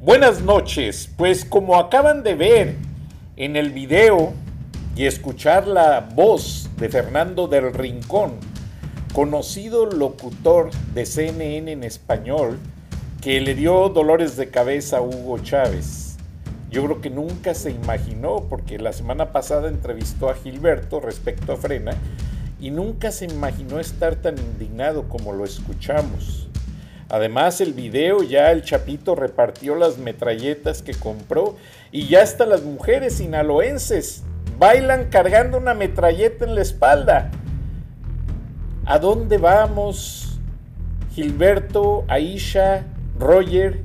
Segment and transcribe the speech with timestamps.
[0.00, 2.76] Buenas noches, pues como acaban de ver
[3.36, 4.32] en el video
[4.94, 8.34] y escuchar la voz de Fernando del Rincón,
[9.12, 12.60] conocido locutor de CNN en español,
[13.20, 16.18] que le dio dolores de cabeza a Hugo Chávez.
[16.70, 21.56] Yo creo que nunca se imaginó, porque la semana pasada entrevistó a Gilberto respecto a
[21.56, 21.96] Frena,
[22.60, 26.46] y nunca se imaginó estar tan indignado como lo escuchamos.
[27.10, 31.56] Además, el video ya el Chapito repartió las metralletas que compró
[31.90, 34.22] y ya hasta las mujeres sinaloenses
[34.58, 37.32] bailan cargando una metralleta en la espalda.
[38.86, 40.38] ¿A dónde vamos?
[41.12, 42.84] Gilberto, Aisha,
[43.18, 43.80] Roger,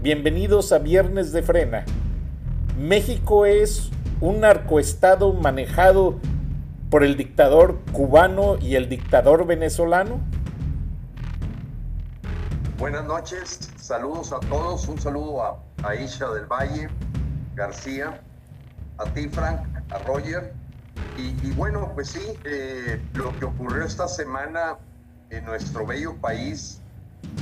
[0.00, 1.84] bienvenidos a Viernes de Frena.
[2.78, 3.90] México es
[4.20, 6.20] un narcoestado manejado
[6.90, 10.20] por el dictador cubano y el dictador venezolano.
[12.78, 16.88] Buenas noches, saludos a todos, un saludo a Aisha del Valle,
[17.56, 18.20] García,
[18.98, 20.54] a ti Frank, a Roger.
[21.16, 24.76] Y, bueno, pues sí, eh, lo que ocurrió esta semana
[25.30, 26.80] en nuestro bello país,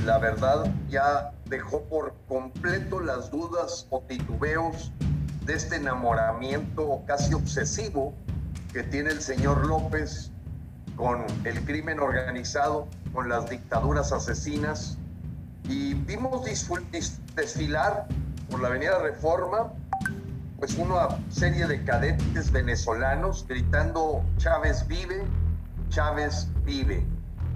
[0.05, 4.91] la verdad ya dejó por completo las dudas o titubeos
[5.45, 8.15] de este enamoramiento casi obsesivo
[8.73, 10.31] que tiene el señor López
[10.95, 14.97] con el crimen organizado, con las dictaduras asesinas,
[15.67, 16.43] y vimos
[17.35, 18.07] desfilar
[18.49, 19.71] por la avenida Reforma
[20.57, 25.23] pues una serie de cadetes venezolanos gritando Chávez vive,
[25.89, 27.05] Chávez vive.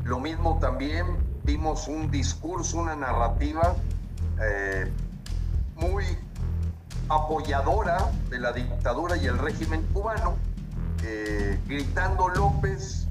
[0.03, 1.05] Lo mismo también
[1.43, 3.75] vimos un discurso, una narrativa
[4.43, 4.91] eh,
[5.75, 6.05] muy
[7.09, 10.35] apoyadora de la dictadura y el régimen cubano,
[11.03, 13.07] eh, gritando López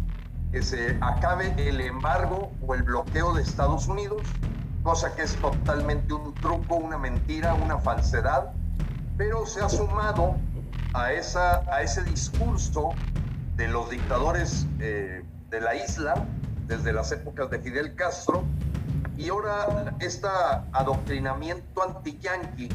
[0.52, 4.22] que se acabe el embargo o el bloqueo de Estados Unidos
[4.82, 8.52] cosa que es totalmente un truco, una mentira, una falsedad,
[9.16, 10.36] pero se ha sumado
[10.94, 12.90] a, esa, a ese discurso
[13.56, 16.26] de los dictadores eh, de la isla
[16.66, 18.44] desde las épocas de Fidel Castro
[19.18, 20.28] y ahora este
[20.72, 22.70] adoctrinamiento anti-yanqui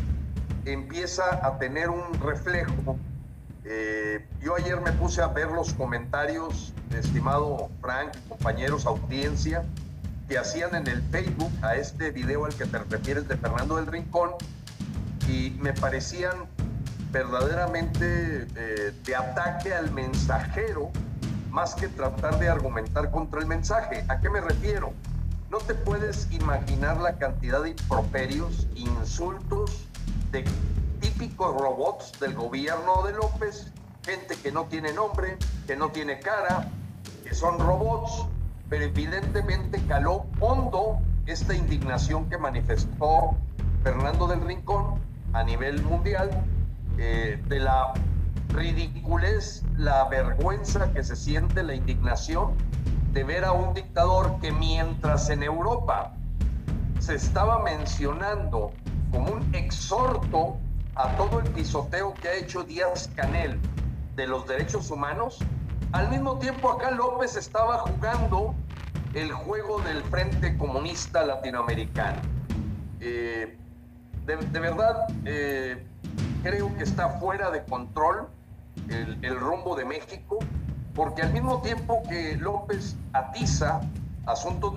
[0.65, 2.97] empieza a tener un reflejo.
[3.63, 9.65] Eh, yo ayer me puse a ver los comentarios, estimado Frank, compañeros, audiencia,
[10.27, 13.87] que hacían en el Facebook a este video al que te refieres de Fernando del
[13.87, 14.31] Rincón
[15.27, 16.47] y me parecían
[17.11, 20.91] verdaderamente eh, de ataque al mensajero
[21.49, 24.03] más que tratar de argumentar contra el mensaje.
[24.09, 24.93] ¿A qué me refiero?
[25.49, 29.87] No te puedes imaginar la cantidad de improperios, insultos
[30.31, 30.43] de
[30.99, 33.71] típicos robots del gobierno de López,
[34.03, 36.69] gente que no tiene nombre, que no tiene cara,
[37.23, 38.27] que son robots,
[38.69, 43.35] pero evidentemente caló hondo esta indignación que manifestó
[43.83, 44.99] Fernando del Rincón
[45.33, 46.29] a nivel mundial
[46.97, 47.93] eh, de la
[48.49, 52.53] ridiculez, la vergüenza que se siente, la indignación
[53.11, 56.13] de ver a un dictador que mientras en Europa
[56.99, 58.71] se estaba mencionando
[59.11, 60.57] como un exhorto
[60.95, 63.59] a todo el pisoteo que ha hecho Díaz Canel
[64.15, 65.39] de los derechos humanos,
[65.95, 68.53] al mismo tiempo acá López estaba jugando
[69.13, 72.19] el juego del Frente Comunista Latinoamericano.
[72.99, 73.57] Eh,
[74.25, 75.87] de, verdad, eh,
[76.43, 78.27] creo que está fuera de control
[78.89, 80.39] el, rumbo de México,
[80.93, 83.79] porque al mismo tiempo que López atiza
[84.25, 84.73] asuntos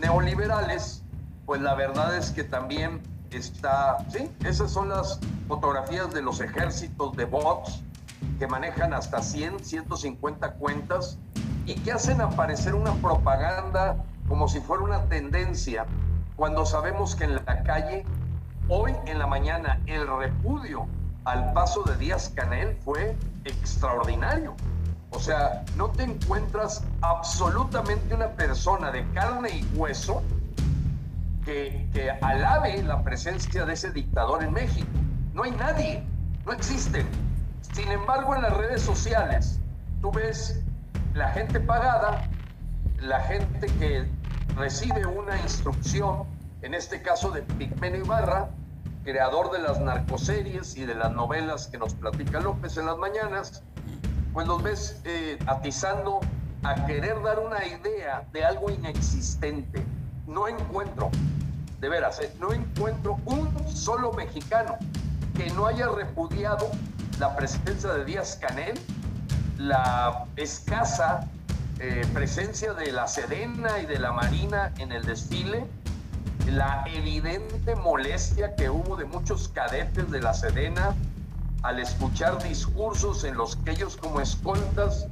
[0.00, 1.02] neoliberales,
[1.44, 7.14] pues la verdad es que también está, sí, esas son las fotografías de los ejércitos
[7.14, 7.82] de bots
[8.38, 11.18] que manejan hasta 100, 150 cuentas
[11.66, 13.96] y que hacen aparecer una propaganda
[14.30, 15.86] como si fuera una tendencia,
[16.36, 18.06] cuando sabemos que en la calle,
[18.68, 20.86] hoy en la mañana, el repudio
[21.24, 24.54] al paso de Díaz Canel fue extraordinario.
[25.10, 30.22] O sea, no te encuentras absolutamente una persona de carne y hueso
[31.44, 34.88] que, que alabe la presencia de ese dictador en México.
[35.34, 36.04] No hay nadie,
[36.46, 37.06] no existen.
[37.72, 39.60] Sin embargo, en las redes sociales,
[40.00, 40.60] tú ves
[41.14, 42.28] la gente pagada,
[43.00, 44.08] la gente que
[44.56, 46.24] recibe una instrucción,
[46.62, 48.50] en este caso de Pigmenio Ibarra,
[49.04, 53.62] creador de las narcoseries y de las novelas que nos platica López en las mañanas,
[54.32, 56.20] pues los ves eh, atizando
[56.62, 59.84] a querer dar una idea de algo inexistente.
[60.26, 61.10] No encuentro,
[61.80, 64.76] de veras, eh, no encuentro un solo mexicano
[65.36, 66.70] que no haya repudiado
[67.20, 68.80] la presencia de Díaz Canel,
[69.58, 71.28] la escasa
[71.78, 75.66] eh, presencia de la Sedena y de la Marina en el desfile,
[76.46, 80.94] la evidente molestia que hubo de muchos cadetes de la Sedena
[81.62, 85.06] al escuchar discursos en los que ellos como escoltas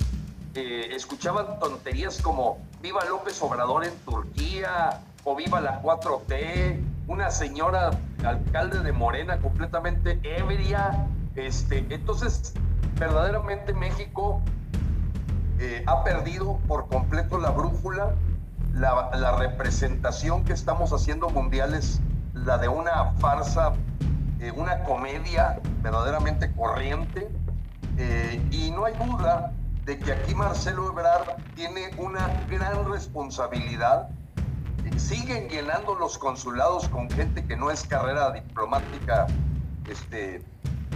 [0.54, 7.90] eh, escuchaban tonterías como viva López Obrador en Turquía o viva la 4T, una señora
[8.24, 11.06] alcalde de Morena completamente ebria.
[11.38, 12.52] Este, entonces,
[12.98, 14.42] verdaderamente México
[15.60, 18.14] eh, ha perdido por completo la brújula,
[18.74, 22.00] la, representación que estamos haciendo mundial es
[22.34, 23.72] la de una farsa
[24.40, 27.28] eh, una comedia verdaderamente corriente
[27.96, 29.52] eh, y no hay duda
[29.84, 34.08] de que aquí Marcelo Ebrard tiene una gran responsabilidad.
[34.96, 39.26] Siguen llenando los consulados con gente que no es carrera diplomática
[39.88, 40.42] este,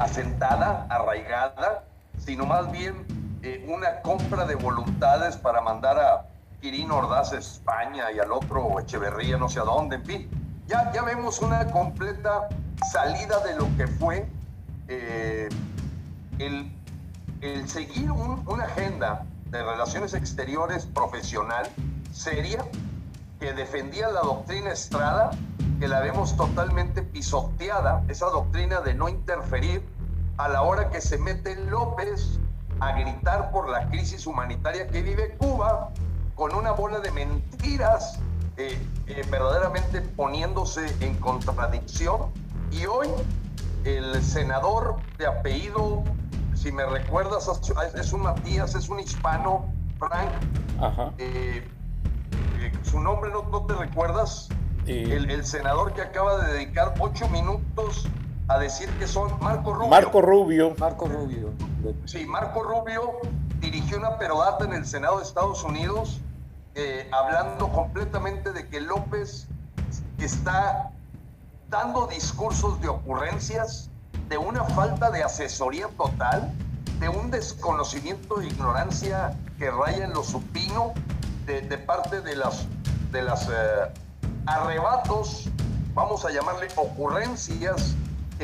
[0.02, 1.84] asentada, arraigada,
[2.18, 3.06] sino más bien
[3.66, 6.26] una compra de voluntades para mandar a
[6.60, 10.30] Quirino Ordaz a España y al otro Echeverría no sé a dónde, en fin.
[10.68, 12.48] Ya, ya vemos una completa
[12.90, 14.28] salida de lo que fue
[14.88, 15.48] eh,
[16.38, 16.70] el,
[17.68, 21.68] seguir una agenda de relaciones exteriores profesional
[22.12, 22.64] seria
[23.40, 25.30] que defendía la doctrina Estrada,
[25.80, 29.84] que la vemos totalmente pisoteada, esa doctrina de no interferir
[30.42, 32.40] a la hora que se mete López
[32.80, 35.90] a gritar por la crisis humanitaria que vive Cuba
[36.34, 38.18] con una bola de mentiras,
[38.56, 42.32] eh, eh, verdaderamente poniéndose en contradicción
[42.72, 43.06] y hoy
[43.84, 46.02] el senador de apellido,
[46.54, 47.48] si me recuerdas,
[47.94, 49.66] es un Matías, es un hispano,
[50.00, 50.30] Frank.
[51.18, 51.68] Eh,
[52.60, 54.48] eh, su nombre no, te recuerdas.
[54.86, 58.08] El, senador que acaba de dedicar ocho minutos
[58.48, 59.88] a decir que son Marco Rubio.
[59.88, 60.74] Marco Rubio.
[60.78, 61.50] Marco Rubio.
[62.04, 63.20] Sí, Marco Rubio
[63.60, 66.20] dirigió una perodata en el Senado de Estados Unidos
[66.74, 69.46] eh, hablando completamente de que López
[70.18, 70.90] está
[71.68, 73.90] dando discursos de ocurrencias,
[74.28, 76.50] de una falta de asesoría total,
[76.98, 80.94] de un desconocimiento e ignorancia que raya en lo supino
[81.46, 82.66] de, parte de las,
[83.10, 83.52] de las eh,
[84.46, 85.50] arrebatos,
[85.92, 87.94] vamos a llamarle ocurrencias,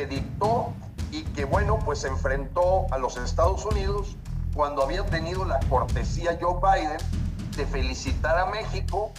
[0.05, 0.73] dictó
[1.11, 4.15] y que, bueno, pues enfrentó a los Estados Unidos
[4.53, 6.97] cuando había tenido la cortesía Joe Biden
[7.55, 9.11] de felicitar a México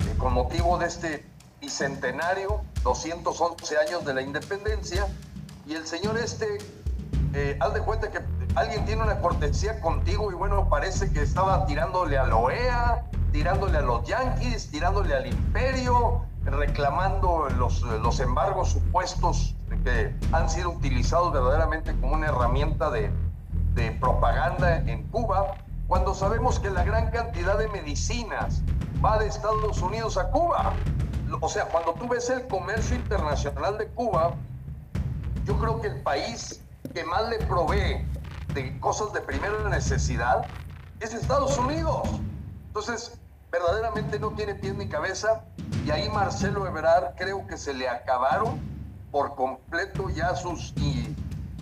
[0.00, 1.26] eh, con motivo de este
[1.60, 5.06] bicentenario, 211 años de la independencia,
[5.66, 6.58] y el señor este,
[7.34, 8.20] eh, de cuenta que
[8.54, 13.78] alguien tiene una cortesía contigo y bueno, parece que estaba tirándole a la OEA, tirándole
[13.78, 21.32] a los Yankees, tirándole al imperio, reclamando los, los embargos supuestos que han sido utilizados
[21.32, 23.10] verdaderamente como una herramienta de,
[23.74, 25.54] de propaganda en Cuba,
[25.88, 28.62] cuando sabemos que la gran cantidad de medicinas
[29.04, 30.72] va de Estados Unidos a Cuba
[31.40, 34.34] o sea, cuando tú ves el comercio internacional de Cuba,
[35.44, 36.60] yo creo que el país
[36.94, 38.04] que más le provee
[38.54, 40.44] de cosas de primera necesidad
[41.00, 42.08] es Estados Unidos.
[42.66, 43.18] Entonces,
[43.50, 45.44] verdaderamente no tiene pie ni cabeza
[45.84, 48.60] y ahí Marcelo Ebrard creo que se le acabaron
[49.12, 50.74] por completo ya sus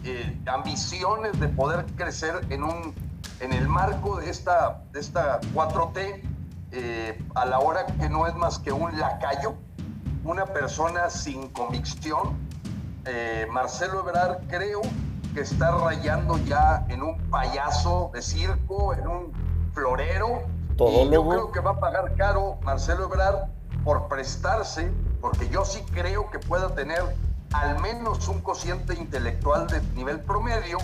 [0.04, 2.95] eh, ambiciones de poder crecer en un
[3.40, 6.23] en el marco de esta de esta 4T
[6.73, 9.54] eh, a la hora que no es más que un lacayo,
[10.25, 12.38] una persona sin convicción.
[13.07, 14.80] Eh, Marcelo Ebrard creo
[15.35, 19.33] que está rayando ya en un payaso de circo, en un
[19.73, 20.42] florero.
[20.76, 23.49] Todo y yo creo que va a pagar caro Marcelo Ebrard
[23.83, 27.02] por prestarse, porque yo sí creo que pueda tener
[27.52, 30.78] al menos un cociente intelectual de nivel promedio,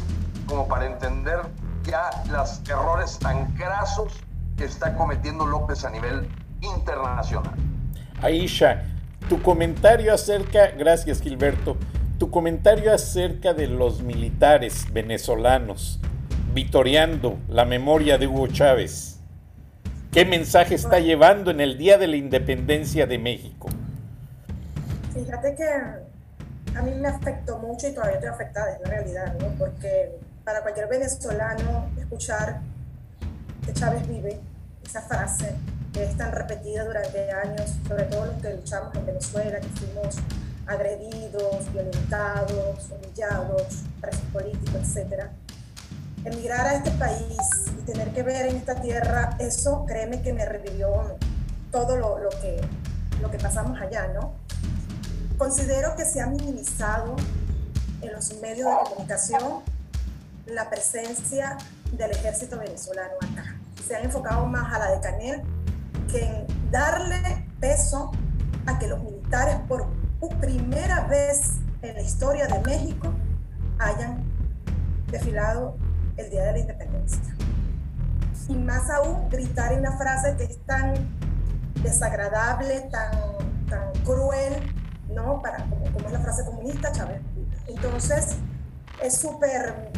[0.46, 1.40] como para entender
[1.84, 4.12] ya los errores tan grasos
[4.56, 6.28] que está cometiendo López a nivel
[6.60, 7.54] internacional.
[8.22, 8.84] Aisha,
[9.28, 11.76] tu comentario acerca, gracias Gilberto,
[12.18, 16.00] tu comentario acerca de los militares venezolanos
[16.56, 19.20] vitoreando la memoria de Hugo Chávez.
[20.10, 23.68] ¿Qué mensaje está llevando en el Día de la Independencia de México?
[25.12, 26.05] Fíjate que
[26.76, 29.48] a mí me afectó mucho y todavía estoy afectada, es la realidad, ¿no?
[29.58, 32.60] Porque para cualquier venezolano escuchar
[33.64, 34.40] que Chávez vive,
[34.84, 35.54] esa frase
[35.92, 40.16] que es tan repetida durante años, sobre todo los que luchamos en Venezuela, que fuimos
[40.66, 45.24] agredidos, violentados, humillados, presos políticos, etc.
[46.24, 47.38] Emigrar a este país
[47.78, 51.16] y tener que ver en esta tierra, eso créeme que me revivió
[51.72, 52.60] todo lo, lo, que,
[53.22, 54.45] lo que pasamos allá, ¿no?
[55.38, 57.14] Considero que se ha minimizado
[58.00, 59.62] en los medios de comunicación
[60.46, 61.58] la presencia
[61.92, 63.56] del ejército venezolano acá.
[63.86, 65.42] Se han enfocado más a la de Canel
[66.10, 68.12] que en darle peso
[68.66, 69.86] a que los militares por
[70.40, 71.52] primera vez
[71.82, 73.12] en la historia de México
[73.78, 74.24] hayan
[75.10, 75.76] desfilado
[76.16, 77.36] el Día de la Independencia.
[78.48, 80.94] Y más aún, gritar una frase que es tan
[81.82, 83.12] desagradable, tan
[84.04, 84.72] cruel,
[85.16, 85.42] ¿no?
[85.42, 87.20] Para, como, es la frase comunista, Chávez.
[87.66, 88.36] Entonces,
[89.02, 89.90] es súper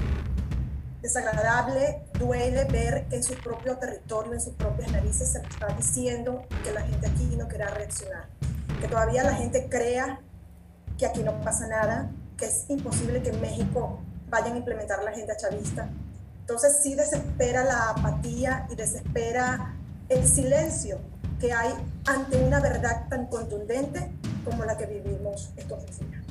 [1.03, 6.45] desagradable, duele ver que en su propio territorio, en sus propias narices, se está diciendo
[6.65, 8.29] que la gente aquí no quiera reaccionar,
[8.81, 10.21] que todavía la gente crea
[10.97, 15.11] que aquí no pasa nada, que es imposible que en México vayan a implementar la
[15.11, 15.89] agenda chavista.
[16.41, 19.75] Entonces sí desespera la apatía y desespera
[20.09, 20.99] el silencio
[21.39, 21.73] que hay
[22.07, 24.11] ante una verdad tan contundente
[24.49, 26.25] como la que vivimos estos días.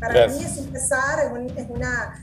[0.00, 2.22] Para mí es empezar, es una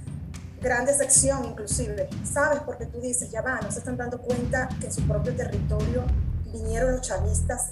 [0.62, 2.62] gran decepción inclusive, ¿sabes?
[2.66, 6.04] Porque tú dices, ya va, no se están dando cuenta que en su propio territorio
[6.52, 7.72] vinieron los chavistas,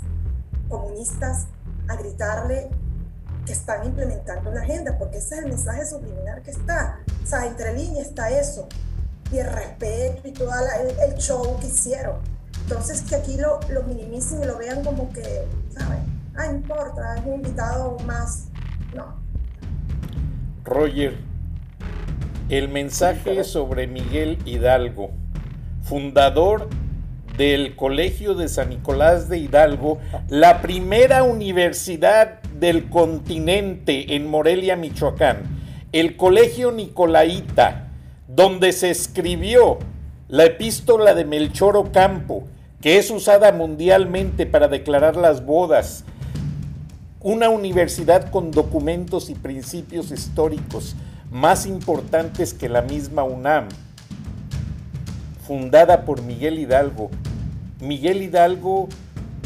[0.68, 1.46] comunistas,
[1.88, 2.70] a gritarle
[3.46, 7.00] que están implementando la agenda, porque ese es el mensaje subliminal que está.
[7.24, 8.68] O sea, entre líneas está eso,
[9.32, 10.52] y el respeto y todo
[11.06, 12.18] el, show que hicieron.
[12.64, 16.00] Entonces, que aquí lo, lo minimicen y lo vean como que, ¿sabes?
[16.42, 18.50] Ah, importa, es un invitado más.
[18.96, 19.16] No.
[20.64, 21.18] Roger,
[22.50, 25.12] el mensaje sobre Miguel Hidalgo,
[25.84, 26.68] fundador
[27.38, 35.44] del Colegio de San Nicolás de Hidalgo, la primera universidad del continente en Morelia, Michoacán,
[35.92, 37.90] el Colegio Nicolaita,
[38.28, 39.78] donde se escribió
[40.28, 42.48] la epístola de Melchor Ocampo,
[42.82, 46.04] que es usada mundialmente para declarar las bodas,
[47.24, 50.96] una universidad con documentos y principios históricos
[51.30, 53.70] más importantes que la misma UNAM,
[55.46, 57.12] fundada por Miguel Hidalgo.
[57.80, 58.90] Miguel Hidalgo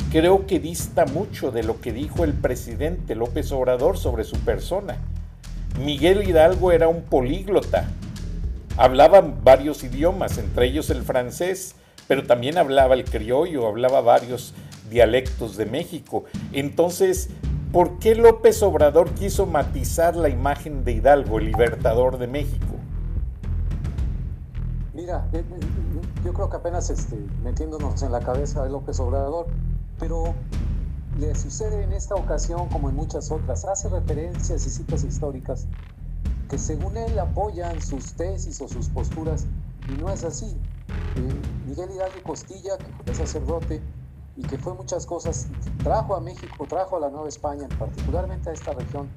[0.10, 4.98] creo que dista mucho de lo que dijo el presidente López Obrador sobre su persona.
[5.84, 7.90] Miguel Hidalgo era un políglota,
[8.78, 11.76] hablaba varios idiomas, entre ellos el francés,
[12.08, 14.54] pero también hablaba el criollo, hablaba varios
[14.90, 16.24] dialectos de México.
[16.54, 17.30] Entonces,
[17.76, 22.74] ¿por qué López Obrador quiso matizar la imagen de Hidalgo, el libertador de México?
[24.94, 25.60] Mira, eh, eh,
[26.24, 29.48] yo creo que apenas este, metiéndonos en la cabeza de López Obrador,
[30.00, 30.34] pero
[31.20, 35.68] le sucede en esta ocasión como en muchas otras, hace referencias y citas históricas
[36.50, 39.48] que según él apoyan sus tesis o sus posturas,
[39.94, 40.56] y no es así.
[41.18, 43.82] Eh, Miguel Hidalgo Costilla, que fue sacerdote,
[44.38, 45.48] y que fue muchas cosas,
[45.84, 49.08] trajo a México, trajo a la Nueva España, particularmente a esta región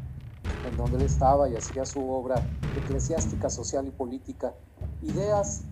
[0.69, 2.47] en donde él estaba y hacía su obra
[2.77, 4.55] eclesiástica, social y política,
[5.03, 5.63] ideas,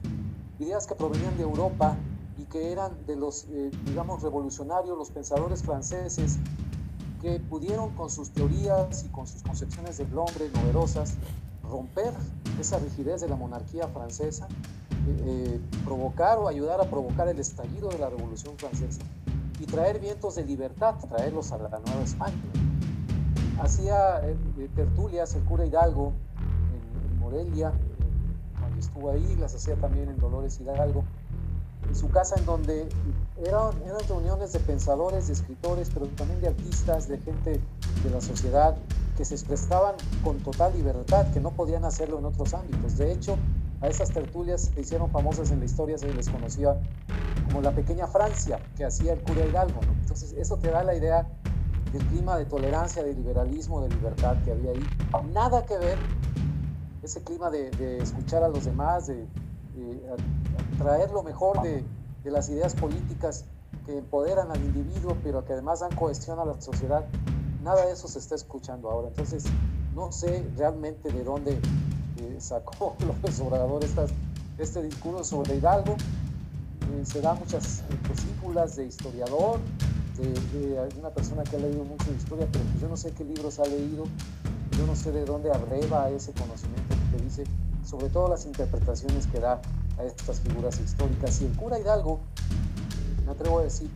[0.59, 1.97] ideas que provenían de Europa
[2.39, 6.39] y que eran de los, eh, digamos, revolucionarios, los pensadores franceses,
[7.21, 11.15] que pudieron con sus teorías y con sus concepciones del hombre novedosas
[11.63, 12.13] romper
[12.61, 14.47] esa rigidez de la monarquía francesa,
[15.09, 19.03] eh, eh, provocar o ayudar a provocar el estallido de la Revolución Francesa
[19.59, 22.37] y traer vientos de libertad, traerlos a la Nueva España.
[23.61, 26.13] Hacía eh, eh, tertulias el cura Hidalgo
[27.11, 27.73] en, Morelia,
[28.61, 31.05] cuando estuvo ahí, las hacía también en Dolores Hidalgo,
[31.89, 32.89] en su casa en donde
[33.45, 37.61] eran, eran reuniones de pensadores, de escritores, pero también de artistas, de gente
[38.03, 38.77] de la sociedad
[39.17, 42.99] que se expresaban con total libertad, que no podían hacerlo en otros ámbitos.
[42.99, 43.37] De hecho,
[43.81, 46.81] a esas tertulias se hicieron famosas en la historia, se les conocía
[47.47, 49.81] como la pequeña Francia que hacía el cura Hidalgo.
[50.01, 51.27] Entonces, eso te da la idea
[51.93, 54.87] del clima de tolerancia, de liberalismo, de libertad que había ahí.
[55.33, 55.99] Nada que ver
[57.03, 59.27] ese clima de, escuchar a los demás, de,
[60.79, 61.85] traer lo mejor de,
[62.25, 63.45] de las ideas políticas
[63.85, 67.05] que empoderan al individuo, pero que además dan cohesión a la sociedad,
[67.63, 69.09] nada de eso se está escuchando ahora.
[69.09, 69.45] Entonces,
[69.95, 71.61] no sé realmente de dónde
[72.37, 73.85] eh, sacó López Obrador
[74.59, 75.97] este discurso sobre Hidalgo.
[76.93, 79.59] Eh, se da muchas películas de historiador,
[80.17, 80.29] de,
[80.59, 83.25] de, una persona que ha leído mucho de historia, pero pues yo no sé qué
[83.25, 84.05] libros ha leído,
[84.79, 87.45] yo no sé de dónde abreva ese conocimiento que dice,
[87.85, 89.61] sobre todo las interpretaciones que da
[89.99, 91.35] a estas figuras históricas.
[91.35, 92.21] Si el cura Hidalgo,
[93.25, 93.91] me atrevo a decir,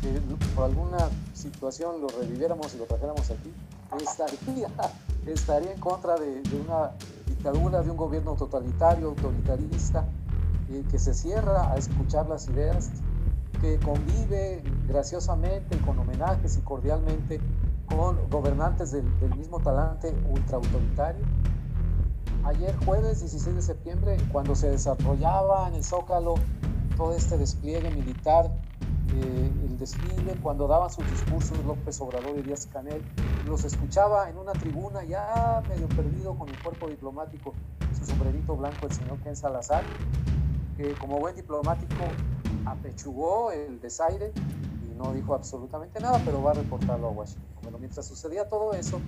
[0.00, 0.08] que
[0.54, 3.52] por alguna situación lo reviviéramos y lo trajéramos aquí,
[4.00, 4.68] estaría,
[5.26, 6.92] estaría en contra de, de una
[7.34, 10.06] dictadura, de un gobierno totalitario, autoritarista,
[10.70, 12.90] eh, que se cierra a escuchar las ideas,
[13.60, 17.40] que convive graciosamente, con homenajes y cordialmente
[17.86, 21.24] con gobernantes del, del mismo talante ultraautoritario
[22.44, 26.34] ayer jueves 16 de septiembre, cuando se desarrollaba en el Zócalo
[26.96, 28.50] todo este despliegue militar,
[29.20, 33.02] el desfile, cuando daban sus discursos López Obrador y Díaz Canel,
[33.46, 37.52] los escuchaba en una tribuna ya medio perdido con el cuerpo diplomático,
[37.98, 39.84] su sombrerito blanco, el señor Ken Salazar,
[40.76, 42.04] que como buen diplomático
[42.64, 44.32] apechugó el desaire
[44.90, 47.44] y no dijo absolutamente nada, pero va a reportarlo a Washington.
[47.62, 49.00] Bueno, mientras sucedía todo eso,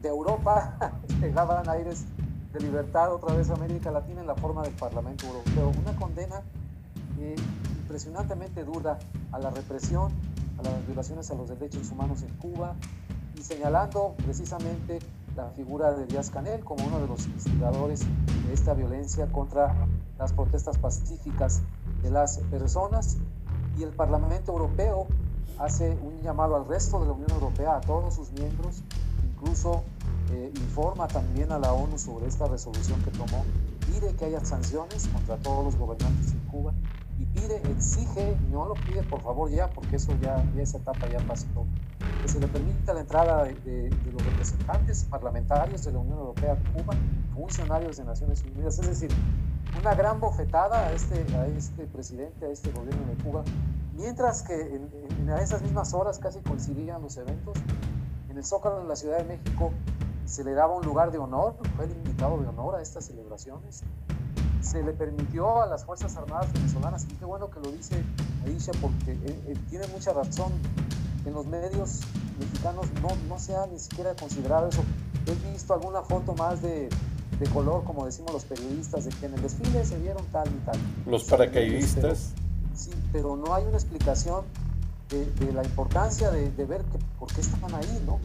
[0.00, 0.76] de Europa
[1.20, 2.04] llegaban aires
[2.52, 5.72] de libertad otra vez a América Latina en la forma del Parlamento Europeo.
[5.80, 6.42] Una condena
[7.18, 7.34] eh,
[7.84, 8.98] impresionantemente dura
[9.30, 10.10] a la represión,
[10.58, 12.74] a las violaciones a los derechos humanos en Cuba
[13.38, 15.00] y señalando precisamente
[15.36, 18.06] la figura de Díaz Canel como uno de los instigadores
[18.46, 19.74] de esta violencia contra
[20.18, 21.60] las protestas pacíficas
[22.02, 23.18] de las personas.
[23.78, 25.06] Y el Parlamento Europeo
[25.58, 28.82] hace un llamado al resto de la Unión Europea, a todos sus miembros,
[29.30, 29.82] incluso
[30.30, 33.44] eh, informa también a la ONU sobre esta resolución que tomó,
[33.86, 36.72] pide que haya sanciones contra todos los gobernantes en Cuba
[37.18, 41.18] y pide, exige, no lo pide por favor ya, porque eso ya, esa etapa ya
[41.20, 41.46] pasó,
[42.22, 46.72] que se le permita la entrada de, los representantes parlamentarios de la Unión Europea a
[46.72, 46.94] Cuba,
[47.34, 49.10] funcionarios de Naciones Unidas, es decir,
[49.80, 53.44] una gran bofetada a este, a este presidente, a este gobierno de Cuba,
[53.96, 54.88] mientras que en,
[55.20, 57.56] en esas mismas horas casi coincidían los eventos,
[58.28, 59.70] en el Zócalo de la Ciudad de México
[60.24, 63.82] se le daba un lugar de honor, fue el invitado de honor a estas celebraciones.
[64.64, 68.02] Se le permitió a las Fuerzas Armadas venezolanas, y qué bueno que lo dice
[68.46, 70.52] Aisha, porque él, tiene mucha razón.
[71.26, 72.00] En los medios
[72.38, 74.82] mexicanos no, no se ha ni siquiera considerado eso.
[75.26, 76.88] He visto alguna foto más de,
[77.38, 80.64] de color, como decimos los periodistas, de que en el desfile se vieron tal y
[80.66, 80.78] tal.
[81.06, 82.32] Los paracaidistas.
[82.74, 84.44] sí, pero no hay una explicación
[85.08, 88.18] de, de la importancia de, de, ver que, por qué estaban ahí, ¿no?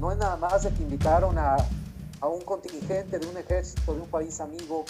[0.00, 1.56] no es nada más de que invitaron a,
[2.20, 4.84] a un contingente de un ejército de un país amigo,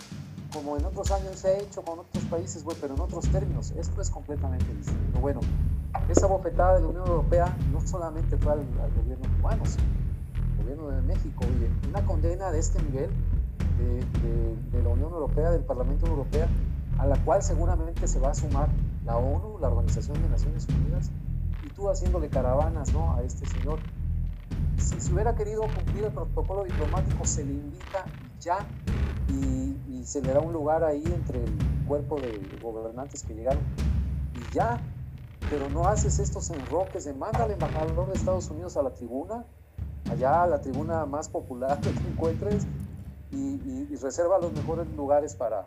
[0.52, 3.72] como en otros años se ha hecho con otros países, bueno, pero en otros términos.
[3.72, 5.20] Esto es completamente distinto.
[5.20, 5.40] Bueno,
[6.08, 8.64] esa bofetada de la Unión Europea no solamente fue al,
[8.96, 9.84] gobierno cubano, sino
[10.34, 11.44] al gobierno de México.
[11.44, 13.11] Oye, una condena de este nivel
[13.78, 16.46] de, la Unión Europea, del Parlamento Europeo,
[16.98, 18.68] a la cual seguramente se va a sumar
[19.04, 21.11] la ONU, la Organización de Naciones Unidas,
[21.64, 23.14] y tú haciéndole caravanas ¿no?
[23.14, 23.78] a este señor
[24.78, 28.04] si se hubiera querido cumplir el protocolo diplomático, se le invita
[28.40, 28.58] ya
[29.28, 29.67] y,
[30.04, 31.52] se le da un lugar ahí entre el
[31.87, 33.62] cuerpo de gobernantes que llegaron
[34.34, 34.80] y ya,
[35.50, 39.44] pero no haces estos enroques de manda al embajador de Estados Unidos a la tribuna,
[40.11, 42.66] allá a la tribuna más popular que encuentres
[43.30, 45.66] y, y, reserva los mejores lugares para,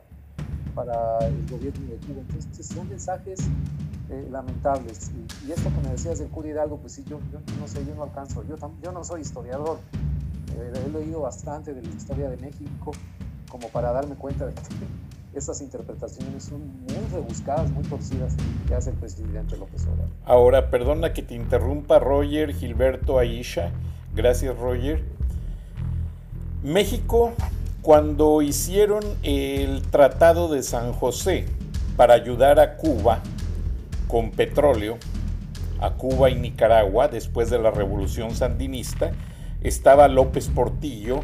[0.73, 2.21] para el gobierno de Cuba.
[2.21, 3.39] Entonces son mensajes
[4.09, 5.11] eh, lamentables.
[5.45, 7.93] Y, esto que me decías del cura Hidalgo, pues sí, yo, yo, no sé, yo
[7.95, 9.79] no alcanzo, yo, yo no soy historiador,
[10.55, 12.91] eh, he leído bastante de la historia de México
[13.51, 14.61] como para darme cuenta de que
[15.33, 18.35] estas interpretaciones son muy rebuscadas, muy torcidas
[18.67, 20.07] que hace el presidente López Obrador.
[20.25, 23.71] Ahora, perdona que te interrumpa, Roger, Gilberto, Aisha.
[24.15, 25.03] Gracias, Roger.
[26.63, 27.33] México,
[27.81, 31.45] cuando hicieron el Tratado de San José
[31.97, 33.19] para ayudar a Cuba,
[34.07, 34.97] con petróleo
[35.79, 39.11] a Cuba y Nicaragua después de la revolución sandinista,
[39.61, 41.21] estaba López Portillo,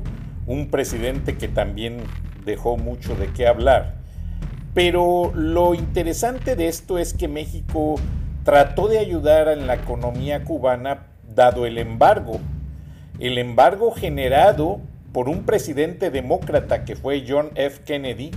[0.48, 1.98] un presidente que también
[2.46, 3.96] dejó mucho de qué hablar.
[4.74, 7.96] Pero lo interesante de esto es que México
[8.44, 12.40] trató de ayudar en la economía cubana dado el embargo.
[13.20, 14.80] El embargo generado
[15.12, 17.82] por un presidente demócrata que fue John F.
[17.86, 18.32] Kennedy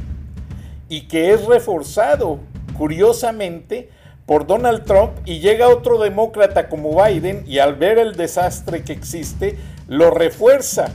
[0.89, 2.41] y que es reforzado,
[2.77, 3.91] curiosamente,
[4.27, 8.93] por Donald Trump y llega otro demócrata como Biden y al ver el desastre que
[8.93, 10.93] existe, lo refuerza,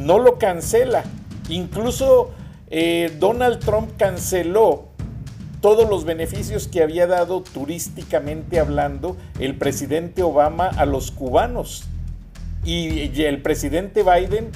[0.00, 1.04] no lo cancela.
[1.48, 2.30] Incluso
[2.68, 4.88] eh, Donald Trump canceló
[5.60, 11.84] todos los beneficios que había dado turísticamente hablando el presidente Obama a los cubanos.
[12.64, 14.50] Y el presidente Biden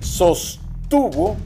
[0.00, 1.36] sostuvo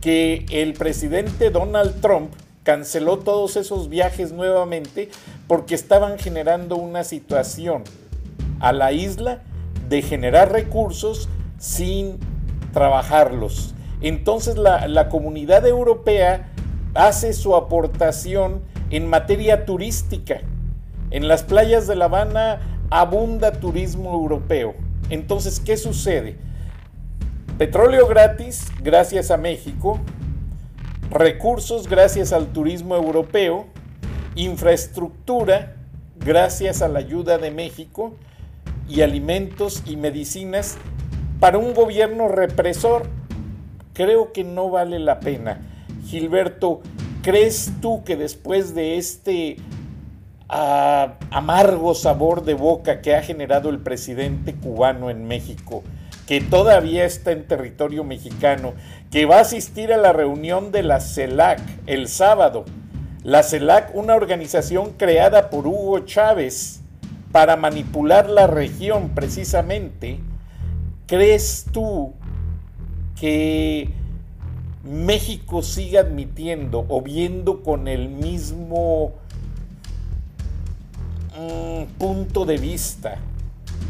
[0.00, 5.10] que el presidente Donald Trump canceló todos esos viajes nuevamente
[5.46, 7.84] porque estaban generando una situación
[8.60, 9.42] a la isla
[9.88, 12.18] de generar recursos sin
[12.72, 13.74] trabajarlos.
[14.00, 16.50] Entonces la, la comunidad europea
[16.94, 20.40] hace su aportación en materia turística.
[21.10, 24.74] En las playas de La Habana abunda turismo europeo.
[25.10, 26.36] Entonces, ¿qué sucede?
[27.58, 30.00] Petróleo gratis gracias a México,
[31.10, 33.66] recursos gracias al turismo europeo,
[34.34, 35.76] infraestructura
[36.18, 38.14] gracias a la ayuda de México
[38.88, 40.78] y alimentos y medicinas
[41.40, 43.06] para un gobierno represor.
[43.94, 45.60] Creo que no vale la pena.
[46.06, 46.80] Gilberto,
[47.22, 49.56] ¿crees tú que después de este
[50.48, 55.82] ah, amargo sabor de boca que ha generado el presidente cubano en México,
[56.26, 58.74] que todavía está en territorio mexicano,
[59.10, 62.64] que va a asistir a la reunión de la CELAC el sábado?
[63.22, 66.80] La CELAC, una organización creada por Hugo Chávez
[67.32, 70.20] para manipular la región precisamente,
[71.10, 72.12] ¿crees tú
[73.18, 73.90] que
[74.84, 79.14] México sigue admitiendo o viendo con el mismo
[81.36, 83.18] mm, punto de vista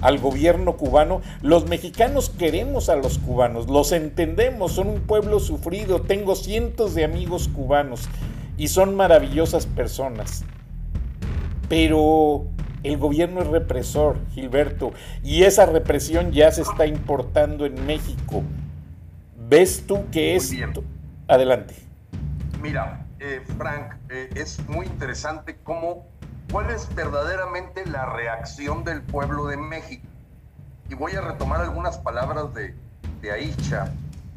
[0.01, 1.21] al gobierno cubano.
[1.43, 7.05] Los mexicanos queremos a los cubanos, los entendemos, son un pueblo sufrido, tengo cientos de
[7.05, 8.09] amigos cubanos
[8.57, 10.43] y son maravillosas personas.
[11.69, 12.47] Pero
[12.83, 18.43] el gobierno es represor, Gilberto, y esa represión ya se está importando en México.
[19.49, 20.53] ¿Ves tú que es...
[21.29, 21.75] Adelante.
[22.61, 26.07] Mira, eh, Frank, eh, es muy interesante cómo,
[26.51, 30.07] cuál es verdaderamente la reacción del pueblo de México.
[30.88, 32.75] Y voy a retomar algunas palabras de,
[33.21, 33.93] de Aisha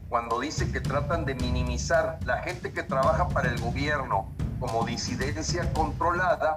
[0.10, 4.30] cuando dice que tratan de minimizar la gente que trabaja para el gobierno
[4.60, 6.54] como disidencia controlada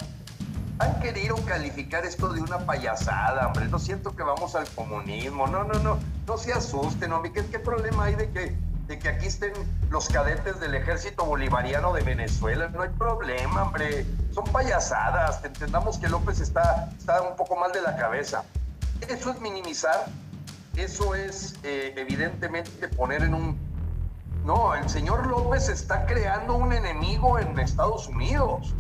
[0.79, 3.67] han querido calificar esto de una payasada, hombre.
[3.67, 5.47] No siento que vamos al comunismo.
[5.47, 5.99] No, no, no.
[6.27, 7.33] No se asusten, hombre.
[7.33, 9.53] ¿Qué, qué problema hay de que, de que aquí estén
[9.91, 12.69] los cadetes del ejército bolivariano de Venezuela?
[12.69, 14.07] No hay problema, hombre.
[14.33, 15.43] Son payasadas.
[15.45, 18.45] Entendamos que López está, está un poco mal de la cabeza.
[19.09, 20.07] Eso es minimizar.
[20.77, 23.67] Eso es eh, evidentemente poner en un...
[24.45, 28.75] No, el señor López está creando un enemigo en Estados Unidos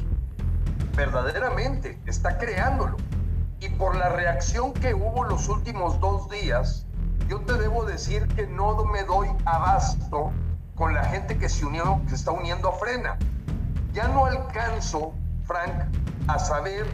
[0.96, 2.96] verdaderamente, está creándolo.
[3.60, 6.86] Y por la reacción que hubo los últimos dos días,
[7.28, 10.32] yo te debo decir que no me doy abasto
[10.74, 13.18] con la gente que se unió, que está uniendo a Frena.
[13.92, 15.72] Ya no alcanzo, Frank,
[16.28, 16.86] a saber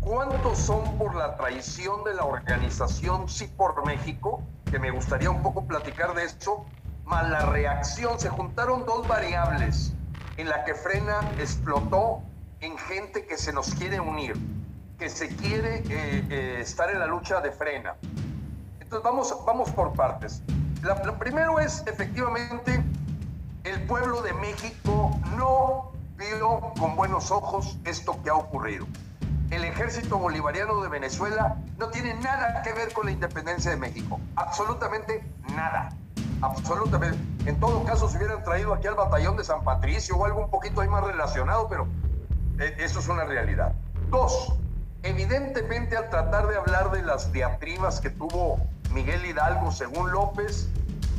[0.00, 5.42] cuántos son por la traición de la organización Sí por México, que me gustaría un
[5.42, 6.64] poco platicar de esto,
[7.04, 8.18] más la reacción.
[8.18, 9.94] Se juntaron dos variables
[10.36, 12.22] en la que Frena explotó
[12.62, 14.34] en gente que se nos quiere unir,
[14.98, 17.96] que se quiere eh, eh, estar en la lucha de frena.
[18.80, 20.42] Entonces vamos, vamos por partes.
[20.82, 22.82] lo primero es efectivamente
[23.64, 28.86] el pueblo de México no vio con buenos ojos esto que ha ocurrido.
[29.50, 34.20] El ejército bolivariano de Venezuela no tiene nada que ver con la independencia de México.
[34.36, 35.90] Absolutamente nada.
[36.40, 37.18] Absolutamente.
[37.44, 40.50] En todo caso, se hubieran traído aquí al batallón de San Patricio o algo un
[40.50, 41.86] poquito ahí más relacionado, pero
[42.66, 43.72] eso es una realidad.
[44.10, 44.54] Dos,
[45.02, 48.58] evidentemente al tratar de hablar de las diatribas que tuvo
[48.90, 50.68] Miguel Hidalgo según López,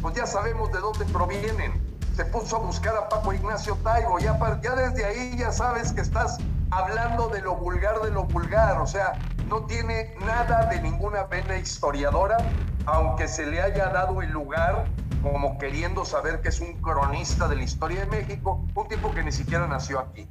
[0.02, 1.82] pues ya sabemos de dónde provienen.
[2.16, 6.02] Se puso a buscar a Paco Ignacio Taibo, ya, ya desde ahí ya sabes que
[6.02, 6.38] estás
[6.70, 9.14] hablando de lo vulgar de lo vulgar, o sea,
[9.48, 12.38] no tiene nada de ninguna pena historiadora,
[12.86, 14.86] aunque se le haya dado el lugar
[15.24, 19.24] como queriendo saber que es un cronista de la historia de México, un tipo que
[19.24, 20.28] ni siquiera nació aquí.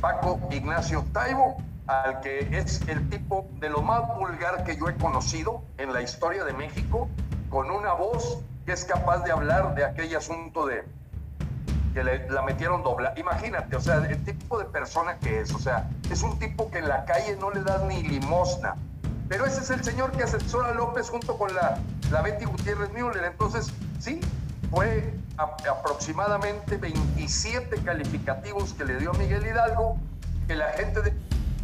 [0.00, 4.94] Paco Ignacio Taibo, al que es el tipo de lo más vulgar que yo he
[4.96, 7.08] conocido en la historia de México,
[7.50, 10.84] con una voz que es capaz de hablar de aquel asunto de
[11.92, 13.14] que le, la metieron dobla.
[13.16, 16.78] Imagínate, o sea, el tipo de persona que es, o sea, es un tipo que
[16.78, 18.74] en la calle no le das ni limosna.
[19.28, 21.78] Pero ese es el señor que asesora a López junto con la,
[22.10, 23.24] la Betty Gutiérrez Müller.
[23.24, 24.20] Entonces, sí,
[24.74, 29.98] fue aproximadamente 27 calificativos que le dio Miguel Hidalgo,
[30.48, 31.14] que la gente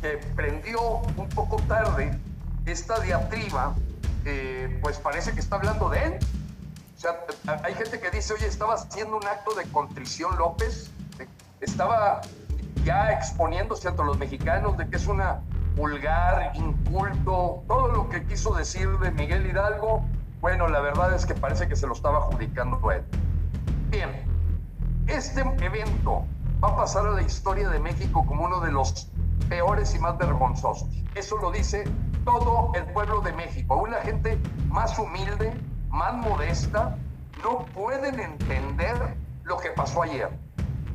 [0.00, 0.80] que prendió
[1.16, 2.16] un poco tarde
[2.66, 3.74] esta diatriba,
[4.24, 6.18] eh, pues parece que está hablando de él.
[6.96, 7.18] O sea,
[7.64, 10.90] hay gente que dice, oye, estaba haciendo un acto de contrición López,
[11.60, 12.20] estaba,
[12.84, 15.40] ya exponiéndose ante los mexicanos de que es una
[15.76, 20.04] vulgar, inculto, todo lo que quiso decir de Miguel Hidalgo,
[20.40, 23.04] bueno, la verdad es que parece que se lo estaba adjudicando a él.
[23.90, 24.10] Bien,
[25.06, 26.24] este evento
[26.62, 29.10] va a pasar a la historia de México como uno de los
[29.48, 30.88] peores y más vergonzosos.
[31.14, 31.84] Eso lo dice
[32.24, 33.74] todo el pueblo de México.
[33.74, 35.52] Aún la gente más humilde,
[35.88, 36.96] más modesta,
[37.42, 40.30] no pueden entender lo que pasó ayer.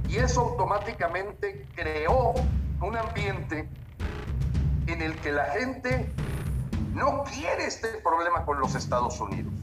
[0.07, 2.33] Y eso automáticamente creó
[2.81, 3.67] un ambiente
[4.87, 6.11] en el que la gente
[6.95, 9.53] no quiere este problema con los Estados Unidos.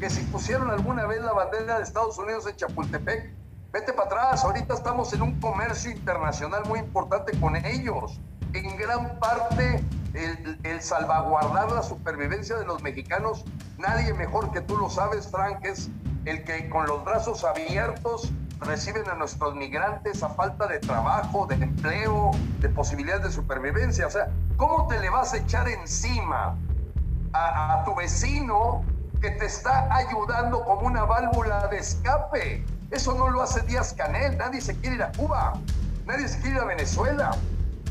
[0.00, 3.30] Que si pusieron alguna vez la bandera de Estados Unidos en Chapultepec,
[3.70, 8.18] vete para atrás, ahorita estamos en un comercio internacional muy importante con ellos.
[8.54, 13.44] En gran parte el, salvaguardar la supervivencia de los mexicanos,
[13.78, 15.90] nadie mejor que tú lo sabes, Frank, es
[16.24, 18.32] el que con los brazos abiertos
[18.64, 24.06] reciben a nuestros migrantes a falta de trabajo, de empleo, de posibilidades de supervivencia.
[24.06, 26.56] O sea, ¿cómo te le vas a echar encima
[27.32, 28.84] a, a tu vecino
[29.20, 32.64] que te está ayudando como una válvula de escape?
[32.90, 35.54] Eso no lo hace Díaz Canel, nadie se quiere ir a Cuba,
[36.06, 37.30] nadie se quiere ir a Venezuela.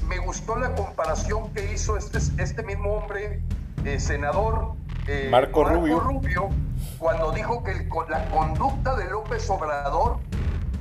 [0.07, 3.41] Me gustó la comparación que hizo este, este mismo hombre,
[3.85, 4.75] eh, senador
[5.07, 5.99] eh, Marco, Rubio.
[5.99, 6.49] Rubio.
[6.97, 7.73] cuando dijo que
[8.09, 10.19] la conducta de López Obrador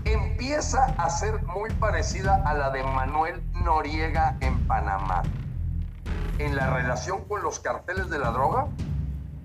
[0.04, 5.22] empieza a ser muy parecida a la de Manuel Noriega en Panamá,
[6.38, 8.66] en la relación con los carteles de la droga,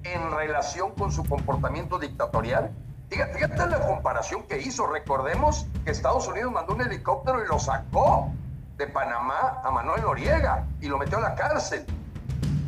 [0.04, 2.72] en relación con su comportamiento dictatorial.
[3.10, 4.88] Fíjate, la comparación que hizo.
[4.88, 8.32] Recordemos que Estados Unidos mandó un helicóptero y lo sacó
[8.78, 11.86] de Panamá a Manuel Noriega y lo metió a la cárcel.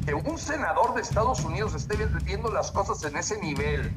[0.06, 3.94] Que un senador de Estados Unidos esté viendo las cosas en ese nivel,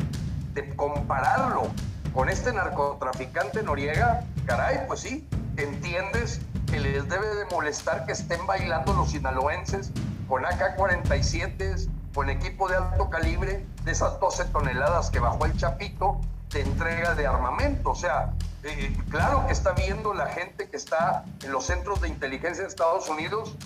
[0.53, 1.69] de compararlo
[2.13, 8.47] con este narcotraficante Noriega, caray, pues sí, entiendes que les debe de molestar que estén
[8.47, 9.91] bailando los sinaloenses
[10.29, 16.21] con AK-47, con equipo de alto calibre, de esas 12 toneladas que bajó el Chapito
[16.51, 17.91] de entrega de armamento.
[17.91, 22.09] O sea, eh, claro que está viendo la gente que está en los centros de
[22.09, 23.57] inteligencia de Estados Unidos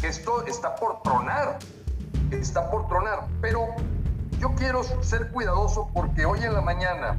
[0.00, 1.58] que esto está por tronar,
[2.30, 3.26] está por tronar.
[3.40, 3.68] Pero
[4.38, 7.16] yo quiero ser cuidadoso porque hoy en la mañana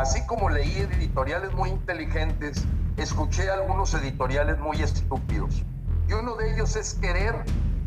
[0.00, 2.64] así como leí editoriales muy inteligentes,
[2.96, 5.64] escuché algunos editoriales muy estúpidos.
[6.08, 7.34] Y uno de ellos es querer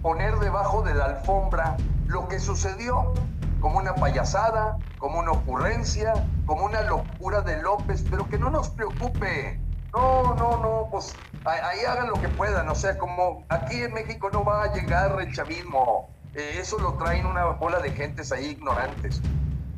[0.01, 3.13] poner debajo de la alfombra lo que sucedió
[3.61, 6.13] como una payasada, como una ocurrencia,
[6.45, 9.59] como una locura de López, pero que no nos preocupe.
[9.93, 14.29] No, no, no, pues ahí hagan lo que puedan, o sea, como aquí en México
[14.31, 18.47] no va a llegar el chavismo, eh, eso lo traen una bola de gentes ahí
[18.51, 19.21] ignorantes.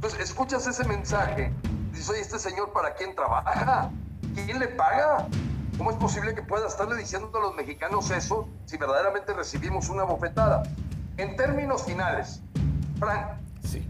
[0.04, 1.50] Entonces, escuchas ese mensaje
[1.94, 3.89] Dice, oye, este señor para quién trabaja?
[4.36, 5.30] ¿Quién le paga?
[5.78, 10.04] ¿Cómo es posible que pueda estarle diciendo a los mexicanos eso si verdaderamente recibimos una
[10.04, 10.63] bofetada?
[11.16, 12.42] En términos finales,
[13.00, 13.28] Frank,
[13.63, 13.88] sí.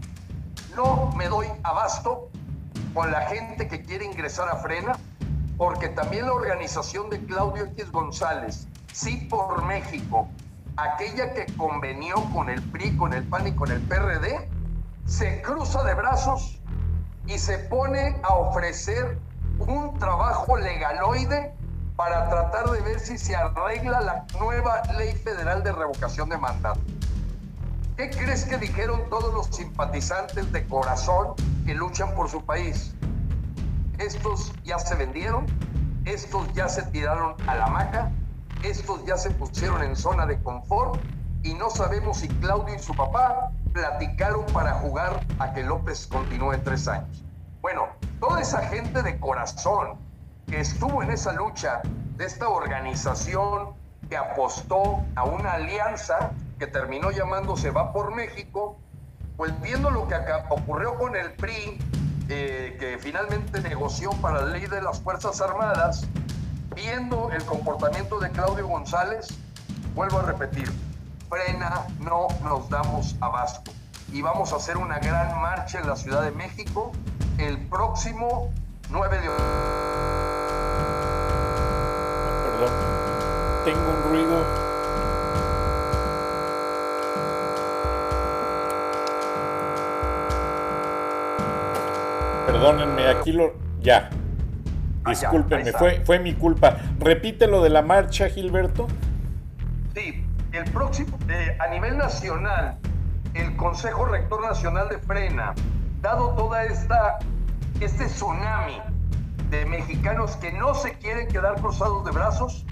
[0.76, 2.30] no me doy abasto
[2.94, 4.96] con la gente que quiere ingresar a Frena,
[5.56, 10.28] porque también la organización de Claudio X González, Sí por México,
[10.76, 14.53] aquella que convenió con el PRI, con el PAN y con el PRD,
[15.06, 16.60] se cruza de brazos
[17.26, 19.18] y se pone a ofrecer
[19.58, 21.54] un trabajo legaloide
[21.96, 26.80] para tratar de ver si se arregla la nueva ley federal de revocación de mandato.
[27.96, 32.92] ¿Qué crees que dijeron todos los simpatizantes de corazón que luchan por su país?
[33.98, 35.46] Estos ya se vendieron,
[36.04, 38.10] estos ya se tiraron a la maca,
[38.64, 41.00] estos ya se pusieron en zona de confort
[41.44, 46.56] y no sabemos si Claudio y su papá platicaron para jugar a que López continúe
[46.62, 47.24] tres años.
[47.60, 47.88] Bueno,
[48.20, 49.98] toda esa gente de corazón
[50.46, 51.82] que estuvo en esa lucha
[52.16, 53.74] de esta organización
[54.08, 58.78] que apostó a una alianza que terminó llamándose Va por México,
[59.36, 60.14] pues viendo lo que
[60.50, 61.78] ocurrió con el PRI,
[62.28, 66.06] eh, que finalmente negoció para la ley de las Fuerzas Armadas,
[66.76, 69.26] viendo el comportamiento de Claudio González,
[69.96, 70.70] vuelvo a repetir,
[71.34, 73.72] frena, no nos damos abasto.
[74.12, 76.92] Y vamos a hacer una gran marcha en la Ciudad de México
[77.38, 78.52] el próximo
[78.90, 79.28] 9 de
[82.44, 82.70] Perdón,
[83.64, 84.44] tengo un ruido.
[92.46, 93.54] Perdónenme, aquí lo.
[93.80, 94.10] Ya.
[95.04, 96.78] Ah, Discúlpenme, fue, fue mi culpa.
[97.00, 98.86] Repite lo de la marcha, Gilberto.
[99.94, 100.23] Sí,
[100.56, 101.18] el próximo,
[101.58, 102.78] a nivel nacional,
[103.34, 105.54] el Consejo Rector Nacional de Frena,
[106.00, 107.18] dado toda esta,
[107.80, 108.80] este tsunami
[109.50, 112.64] de mexicanos que no se quieren quedar cruzados de brazos,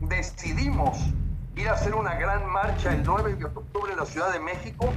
[0.00, 0.98] decidimos
[1.56, 4.92] ir a hacer una gran marcha el 9 de octubre en la Ciudad de México,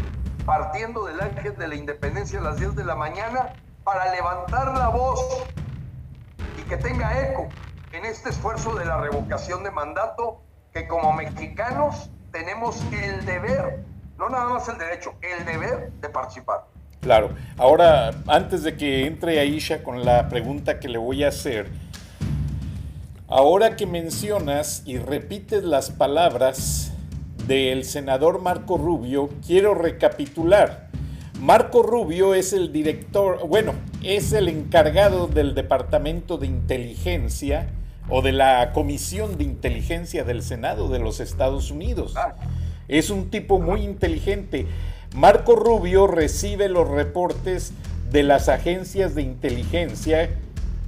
[0.46, 4.90] partiendo del Ángel de la Independencia a las 10 de la mañana, para levantar la
[4.90, 5.22] voz
[6.58, 7.48] y que tenga eco
[7.94, 10.42] en este esfuerzo de la revocación de mandato
[10.74, 13.84] que como mexicanos tenemos el deber,
[14.18, 16.66] no nada más el derecho, el deber de participar.
[17.02, 17.30] Claro.
[17.58, 21.70] Ahora, antes de que entre Aisha con la pregunta que le voy a hacer,
[23.28, 26.92] ahora que mencionas y repites las palabras
[27.48, 30.88] del senador Marco Rubio, quiero recapitular.
[31.40, 37.70] Marco Rubio es el director, bueno, es el encargado del Departamento de Inteligencia
[38.10, 42.14] o de la Comisión de Inteligencia del Senado de los Estados Unidos.
[42.16, 42.36] Ah.
[42.88, 44.66] Es un tipo muy inteligente.
[45.16, 47.74] Marco Rubio recibe los reportes
[48.12, 50.30] de las agencias de inteligencia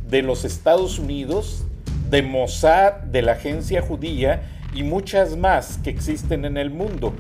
[0.10, 1.66] de los Estados Unidos,
[2.10, 7.14] de Mossad, de la agencia judía y muchas más que existen en el mundo.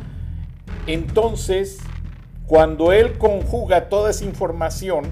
[0.87, 1.79] Entonces,
[2.47, 5.05] cuando él conjuga toda esa información,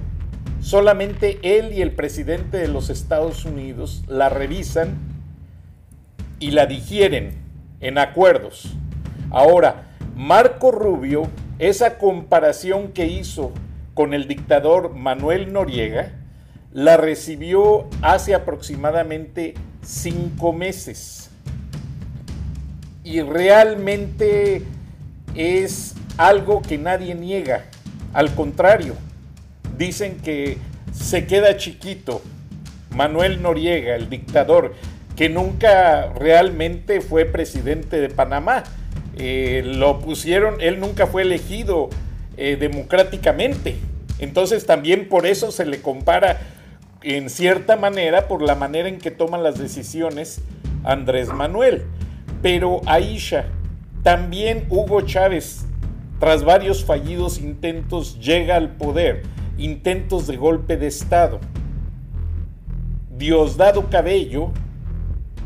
[0.68, 4.98] solamente él y el presidente de los Estados Unidos la revisan
[6.42, 7.38] y la digieren
[7.80, 8.74] en acuerdos.
[9.30, 13.54] Ahora, Marco Rubio, esa comparación que hizo
[13.94, 16.12] con el dictador Manuel Noriega,
[16.74, 19.54] la recibió hace aproximadamente
[19.84, 21.30] cinco meses.
[23.06, 24.64] Y realmente
[25.34, 27.64] es algo que nadie niega.
[28.12, 28.96] Al contrario,
[29.78, 30.58] dicen que
[30.92, 32.22] se queda chiquito.
[32.96, 34.74] Manuel Noriega, el dictador,
[35.16, 38.64] que nunca realmente fue presidente de Panamá.
[39.18, 41.90] Eh, lo pusieron, él nunca fue elegido
[42.38, 43.76] eh, democráticamente.
[44.20, 46.40] Entonces también por eso se le compara
[47.04, 50.42] en cierta manera por la manera en que toman las decisiones
[50.84, 51.86] Andrés Manuel.
[52.42, 53.46] Pero Aisha,
[54.04, 55.66] también Hugo Chávez,
[56.20, 59.24] tras varios fallidos intentos, llega al poder,
[59.58, 61.40] intentos de golpe de Estado.
[63.18, 64.52] Diosdado Cabello,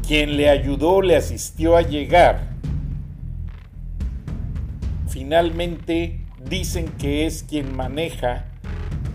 [0.05, 2.51] quien le ayudó, le asistió a llegar,
[5.07, 8.45] finalmente dicen que es quien maneja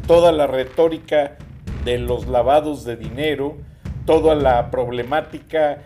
[0.07, 1.37] toda la retórica
[1.85, 3.59] de los lavados de dinero,
[4.07, 5.83] toda la problemática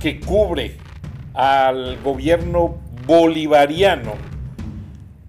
[0.00, 0.76] que cubre
[1.34, 4.14] al gobierno bolivariano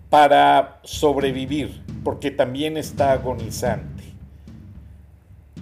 [0.10, 4.04] para sobrevivir, porque también está agonizante.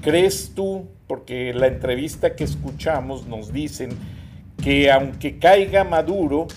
[0.02, 3.89] ¿Crees tú, porque la entrevista que escuchamos nos dicen
[4.63, 6.47] que aunque caiga Maduro,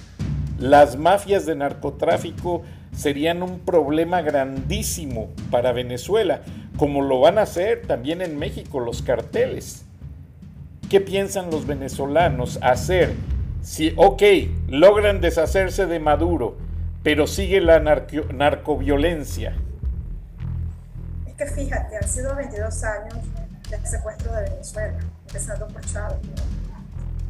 [0.58, 6.42] las mafias de narcotráfico serían un problema grandísimo para Venezuela,
[6.76, 9.84] como lo van a hacer también en México los carteles.
[10.88, 13.14] ¿Qué piensan los venezolanos hacer
[13.62, 14.22] si, ok,
[14.68, 16.56] logran deshacerse de Maduro,
[17.02, 19.56] pero sigue la narcoviolencia?
[21.42, 23.18] Que fíjate, han sido 22 años
[23.68, 26.20] de secuestro de Venezuela, empezando por Chávez.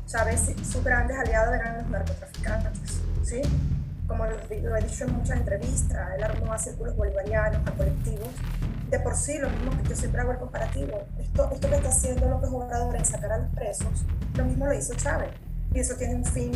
[0.06, 3.40] Chávez, sus grandes aliados eran los narcotraficantes, ¿sí?
[4.06, 4.36] como lo,
[4.76, 8.28] he dicho en muchas entrevistas, él armó a círculos bolivarianos, a colectivos.
[8.90, 11.88] De por sí, lo mismo que yo siempre hago el comparativo, esto, esto que está
[11.88, 15.30] haciendo López Obrador en sacar a los presos, lo mismo lo hizo Chávez.
[15.72, 16.52] Y eso tiene un fin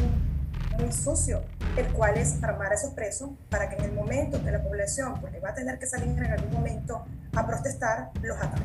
[0.78, 1.42] muy sucio,
[1.78, 5.18] el cual es armar a esos presos para que en el momento que la población,
[5.22, 7.06] porque va a tener que salir en algún momento
[7.36, 8.62] a protestar, los ataque.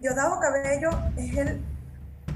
[0.00, 1.64] Diosdado Cabello es el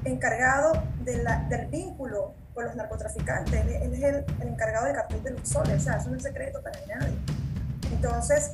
[0.04, 3.54] encargado de la, del vínculo los narcotraficantes.
[3.54, 6.78] Él, es el, encargado del cartel de Luxor, o sea, eso no es secreto para
[6.86, 7.16] nadie.
[7.92, 8.52] Entonces,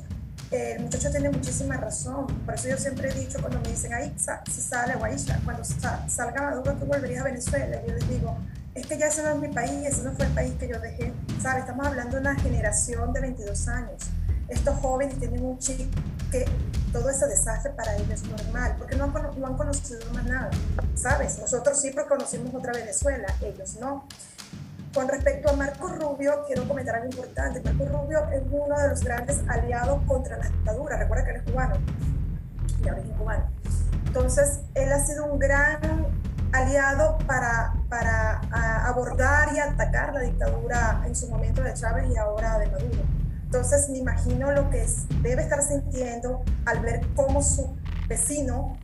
[0.51, 2.27] el muchacho tiene muchísima razón.
[2.45, 6.43] Por eso yo siempre he dicho, cuando me dicen, ahí si sale Guaisha, cuando salga
[6.43, 7.81] Maduro, tú volverías a Venezuela.
[7.87, 8.37] Yo les digo,
[8.75, 10.79] es que ya ese no es mi país, ese no fue el país que yo
[10.79, 11.13] dejé.
[11.41, 11.61] ¿Sabes?
[11.61, 14.11] Estamos hablando de una generación de 22 años.
[14.49, 15.93] Estos jóvenes tienen un chip
[16.31, 16.45] que
[16.95, 20.49] todo ese desastre para ellos es normal, porque no, no han conocido más nada,
[20.95, 21.41] ¿sabes?
[21.41, 24.07] Nosotros sí conocimos otra Venezuela, ellos no.
[24.95, 27.61] Con respecto a Marco Rubio, quiero comentar algo importante.
[27.63, 30.97] Marco Rubio es uno de los grandes aliados contra la dictadura.
[30.97, 31.75] Recuerda que él es cubano,
[32.81, 33.51] de origen cubano.
[34.07, 35.81] Entonces, él ha sido un gran
[36.53, 38.39] aliado para, para
[38.87, 43.24] abordar y atacar la dictadura en su momento de Chávez y ahora de Maduro.
[43.55, 44.85] Entonces me imagino lo que
[45.23, 47.77] debe estar sintiendo al ver cómo su
[48.09, 48.77] vecino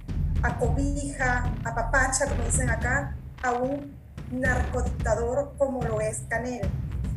[0.44, 3.98] acobija, apapacha, como dicen acá, a un
[4.30, 6.70] narcodictador como lo es Canel.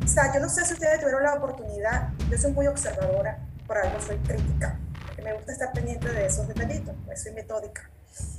[0.04, 3.38] O sea, yo no sé si ustedes tuvieron la oportunidad, yo soy muy observadora,
[3.68, 4.76] por algo soy crítica,
[5.06, 7.88] porque me gusta estar pendiente de esos detallitos, pues soy metódica.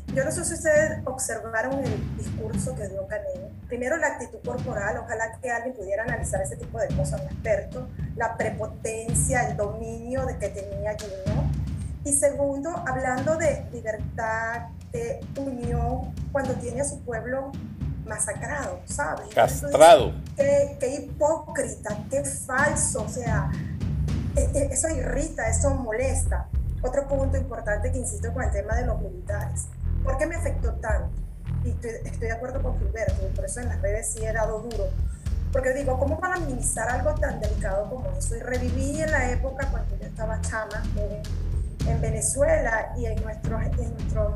[0.08, 4.98] Yo no sé si ustedes observaron el discurso que dio Canel primero la actitud corporal,
[5.04, 10.26] ojalá que alguien pudiera analizar ese tipo de cosas, un experto, la prepotencia, el dominio
[10.26, 11.50] de que tenía Gino.
[12.04, 17.52] Y segundo, hablando de libertad, de unión, cuando tiene a su pueblo
[18.06, 19.34] masacrado, ¿sabes?
[19.34, 20.14] Castrado.
[20.36, 23.52] qué, qué, hipócrita, qué falso, o sea,
[24.36, 26.48] e, e, eso irrita, eso molesta.
[26.84, 29.68] Otro punto importante que insisto con el tema de los militares.
[30.04, 31.25] ¿Por qué me afectó tanto?
[31.66, 34.60] Y estoy, estoy de acuerdo con Gilberto, por eso en las redes sí he dado
[34.62, 34.90] duro.
[35.52, 38.36] Porque digo, ¿cómo van a minimizar algo tan delicado como eso?
[38.36, 43.62] Y reviví en la época cuando yo estaba chama en, en Venezuela y en nuestros,
[43.64, 44.34] en nuestros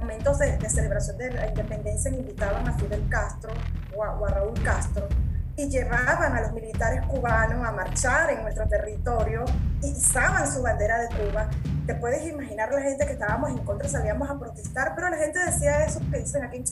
[0.00, 3.52] momentos de, celebración de la independencia invitaban a Fidel Castro
[3.96, 5.08] o a, Raúl Castro
[5.56, 9.44] y llevaban a los militares cubanos a marchar en nuestro territorio
[9.82, 11.50] y izaban su bandera de Cuba.
[11.86, 15.38] Te puedes imaginar la gente que estábamos en contra, salíamos a protestar, pero la gente
[15.44, 16.64] decía eso que dicen aquí,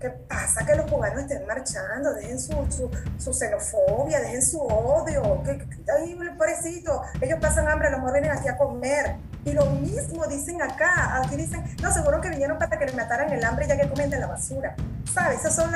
[0.00, 2.12] ¿qué pasa que los cubanos estén marchando?
[2.14, 5.66] Dejen su, su, su xenofobia, dejen su odio, que,
[5.96, 10.26] ay, pobrecito, ellos pasan hambre, a lo mejor vienen aquí a comer y lo mismo
[10.26, 13.76] dicen acá, aquí dicen, no, seguro que vinieron para que les mataran el hambre ya
[13.76, 14.74] que comen de la basura.
[15.12, 15.40] ¿Sabes?
[15.44, 15.72] Eso son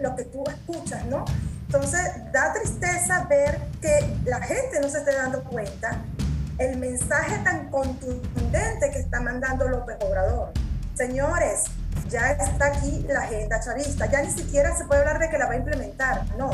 [0.00, 1.24] lo que tú escuchas, ¿no?
[1.72, 6.02] Entonces, da tristeza ver que la gente no se esté dando cuenta
[6.58, 10.52] el mensaje tan contundente que está mandando López Obrador.
[10.94, 11.66] Señores,
[12.08, 15.46] ya está aquí la agenda chavista, ya ni siquiera se puede hablar de que la
[15.46, 16.50] va a implementar, no,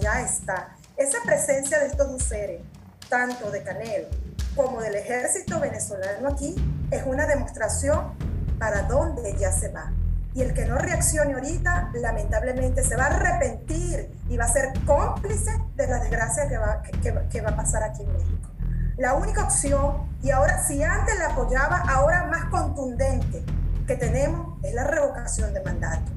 [0.00, 0.76] ya está.
[0.96, 2.60] Esa presencia de estos dos seres,
[3.08, 4.06] tanto de Canel
[4.54, 6.54] como del ejército venezolano aquí
[6.92, 8.14] es una demostración
[8.60, 9.92] para dónde ya se va.
[10.34, 14.72] Y el que no reaccione ahorita, lamentablemente, se va a arrepentir y va a ser
[14.86, 16.82] cómplice de la desgracia que va,
[17.30, 18.48] que, va a pasar aquí en México.
[18.96, 23.44] La única opción, y ahora si antes la apoyaba, ahora más contundente
[23.86, 26.10] que tenemos es la revocación de mandato.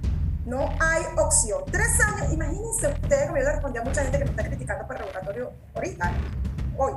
[0.45, 1.63] No hay opción.
[1.71, 4.87] Tres años, imagínense ustedes, como yo le respondí a mucha gente que me está criticando
[4.87, 6.11] por revocatorio ahorita,
[6.77, 6.93] hoy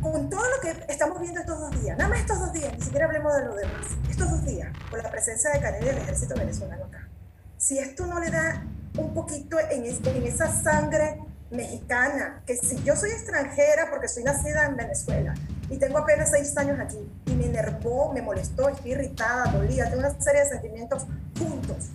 [0.00, 2.82] con todo lo que estamos viendo estos dos días, nada más estos dos días, ni
[2.82, 5.98] siquiera hablemos de lo demás, estos dos días, con la presencia de Canel y del
[5.98, 7.08] ejército venezolano acá,
[7.56, 8.64] si esto no le da
[8.96, 11.20] un poquito en, en esa sangre
[11.50, 15.34] mexicana, que si yo soy extranjera porque soy nacida en Venezuela
[15.68, 19.98] y tengo apenas seis años aquí y me enervó, me molestó, estoy irritada, dolida, tengo
[19.98, 21.06] una serie de sentimientos
[21.38, 21.88] juntos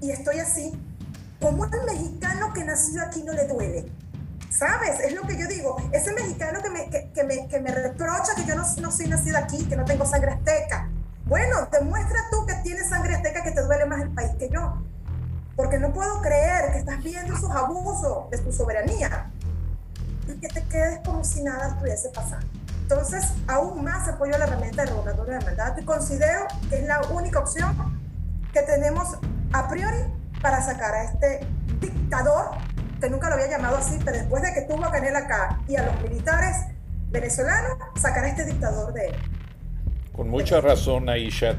[0.00, 0.72] y estoy así,
[1.40, 3.86] ¿cómo al mexicano que nació aquí no le duele?
[4.50, 4.98] ¿Sabes?
[5.00, 5.76] Es lo que yo digo.
[5.92, 9.38] Ese mexicano que me, que, me, que me reprocha que yo no, no soy nacida
[9.38, 10.90] aquí, que no tengo sangre azteca.
[11.26, 14.82] Bueno, demuestra tú que tienes sangre azteca que te duele más el país que yo.
[15.54, 19.30] Porque no puedo creer que estás viendo esos abusos de tu soberanía
[20.26, 22.46] y que te quedes como si nada estuviese pasando.
[22.82, 26.86] Entonces, aún más apoyo a la herramienta de revocatoria de mandato y considero que es
[26.88, 28.00] la única opción
[28.52, 29.16] que tenemos
[29.52, 29.98] a priori
[30.42, 31.46] para sacar a este
[31.80, 32.50] dictador
[33.00, 35.76] que nunca lo había llamado así, pero después de que tuvo a Canel acá y
[35.76, 36.56] a los militares
[37.10, 39.14] venezolanos, sacar a este dictador de él.
[40.12, 41.56] Con mucha razón, Aisha.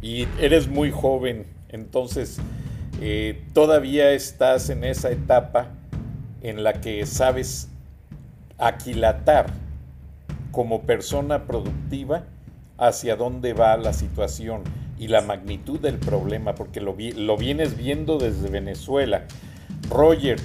[0.00, 2.38] Y eres muy joven, entonces
[3.00, 5.68] eh, todavía estás en esa etapa
[6.40, 7.68] en la que sabes
[8.58, 9.46] aquilatar
[10.52, 12.24] como persona productiva
[12.78, 14.62] hacia dónde va la situación
[14.98, 19.24] y la magnitud del problema, porque lo, lo vienes viendo desde Venezuela.
[19.90, 20.38] Roger,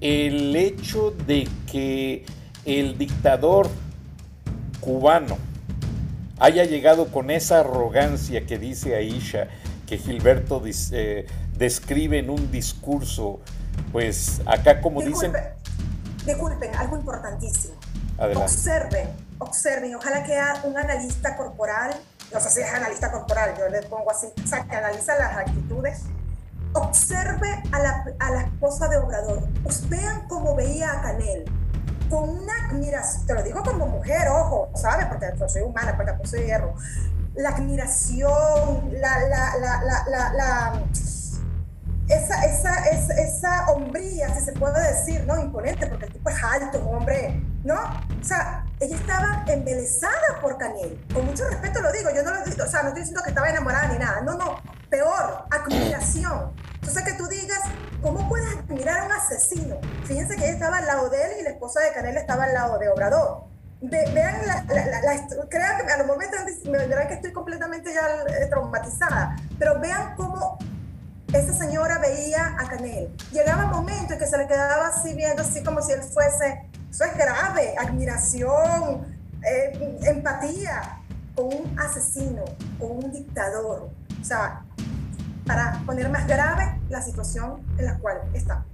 [0.00, 2.24] el hecho de que
[2.64, 3.68] el dictador
[4.80, 5.36] cubano
[6.38, 9.48] haya llegado con esa arrogancia que dice Aisha,
[9.86, 11.26] que Gilberto eh,
[11.56, 13.40] describe en un discurso,
[13.90, 15.32] pues acá como dicen...
[16.24, 17.74] Disculpen, algo importantísimo.
[18.18, 21.94] Observen, observen, ojalá que un analista corporal,
[22.32, 25.36] no sé si es analista corporal, yo le pongo así, o sea, que analiza las
[25.36, 26.02] actitudes
[26.74, 29.48] Observe a la, a la esposa de Obrador.
[29.62, 31.44] Pues vean cómo veía a Canel.
[32.10, 35.06] Con una admiración, te lo digo como mujer, ojo, ¿sabes?
[35.06, 36.74] Porque soy humana, porque soy hierro.
[37.34, 40.82] La admiración, la, la, la, la, la
[42.08, 45.38] esa, esa, esa, esa, hombría, si se puede decir, ¿no?
[45.38, 47.76] Imponente, porque el tipo es alto, un hombre, ¿no?
[48.20, 51.04] O sea, ella estaba embelesada por Canel.
[51.12, 53.30] Con mucho respeto lo digo, yo no lo digo, o sea, no estoy diciendo que
[53.30, 56.52] estaba enamorada ni nada, no, no, peor, admiración.
[56.74, 57.60] Entonces que tú digas,
[58.00, 59.76] ¿cómo puedes admirar a un asesino?
[60.04, 62.54] Fíjense que ella estaba al lado de él y la esposa de Canel estaba al
[62.54, 63.44] lado de Obrador.
[63.80, 64.64] vean la,
[65.48, 70.14] crean que a lo mejor me, dirán que estoy completamente ya eh, traumatizada, pero vean
[70.16, 70.58] cómo
[71.32, 73.14] esa señora veía a Canel.
[73.32, 76.70] Llegaba un momento en que se le quedaba así viendo, así como si él fuese,
[76.98, 79.06] eso es grave, admiración,
[79.48, 80.98] eh, empatía
[81.36, 82.44] con un asesino,
[82.76, 83.90] con un dictador.
[84.20, 84.64] O sea,
[85.46, 88.66] para poner más grave la situación en la cual estamos.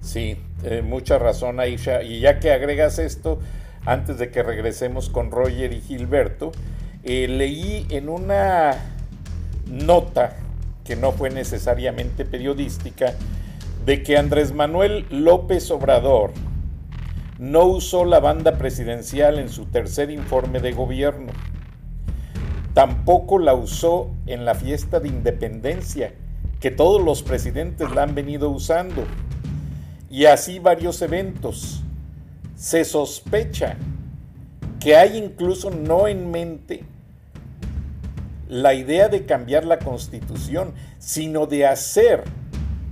[0.00, 2.02] Sí, eh, mucha razón, Aisha.
[2.02, 3.38] Y ya que agregas esto,
[3.86, 6.50] antes de que regresemos con Roger y Gilberto,
[7.04, 8.74] eh, leí en una
[9.68, 10.34] nota
[10.82, 13.14] que no fue necesariamente periodística,
[13.86, 16.32] de que Andrés Manuel López Obrador
[17.38, 21.32] no usó la banda presidencial en su tercer informe de gobierno.
[22.74, 26.14] Tampoco la usó en la fiesta de independencia,
[26.60, 29.04] que todos los presidentes la han venido usando.
[30.10, 31.82] Y así varios eventos.
[32.56, 33.76] Se sospecha
[34.80, 36.84] que hay incluso no en mente
[38.48, 42.24] la idea de cambiar la constitución, sino de hacer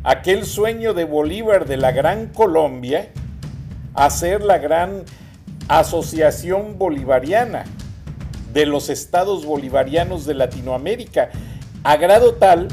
[0.03, 3.11] aquel sueño de Bolívar de la Gran Colombia,
[3.95, 5.05] hacer la gran
[5.69, 7.65] asociación bolivariana
[8.53, 11.31] de los estados bolivarianos de Latinoamérica,
[11.85, 12.69] a grado tal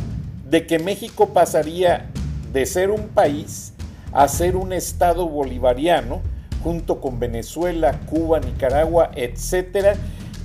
[0.50, 2.08] de que México pasaría
[2.52, 3.74] de ser un país
[4.12, 6.22] a ser un estado bolivariano,
[6.64, 9.96] junto con Venezuela, Cuba, Nicaragua, etcétera,